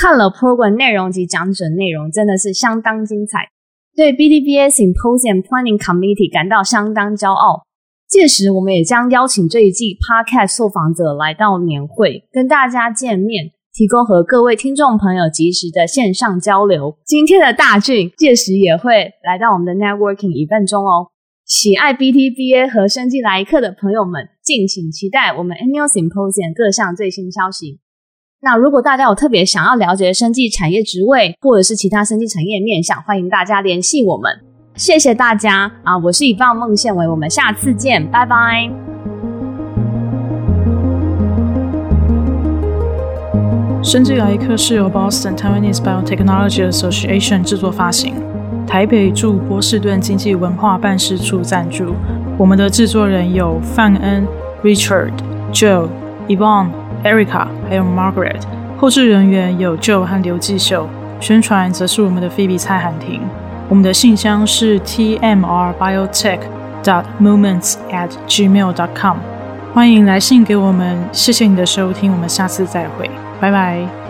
[0.01, 3.49] 看了 program 内容及讲者内容，真的是相当精彩。
[3.97, 7.63] 对 BDBA Symposium Planning Committee 感到相当骄傲。
[8.15, 16.97] 届时，我们也将邀请这一季 Podcast 受访者来到年会，跟大家见面，提供和各位听众朋友及时的线上交流。
[17.05, 21.09] 今天的大俊届时也会来到我们的 Networking Event 中哦。
[21.45, 27.81] 喜爱 BTBA 和生技来客的朋友们，敬请期待我们 Annual Symposium 各项最新消息。
[28.41, 34.44] 那如果大家有特别想要了解生技产业职位，或者是其他生技产业面向，欢迎大家联系我们。
[34.77, 35.97] 谢谢大家啊！
[35.97, 38.69] 我是以棒孟宪维，我们下次见，拜拜。
[43.83, 48.15] 生技来一课是由 Boston Taiwanese Biotechnology Association 制作发行，
[48.67, 51.95] 台北驻波士顿经济文化办事处赞助。
[52.37, 54.27] 我们的制作人有范恩、
[54.63, 55.13] Richard、
[55.53, 55.89] Joe、
[56.27, 56.69] Yvonne。
[57.05, 58.41] Erica，还有 Margaret，
[58.79, 60.89] 后制人员有 Joe 和刘继秀，
[61.21, 63.21] 宣传则是我们的 Phoebe 蔡涵婷。
[63.69, 66.41] 我们的信箱是 t m r biotech
[66.83, 69.17] dot moments at gmail dot com，
[69.73, 71.03] 欢迎来信给我们。
[71.13, 73.11] 谢谢你的收听，我们下次再会，
[73.41, 74.04] 拜拜。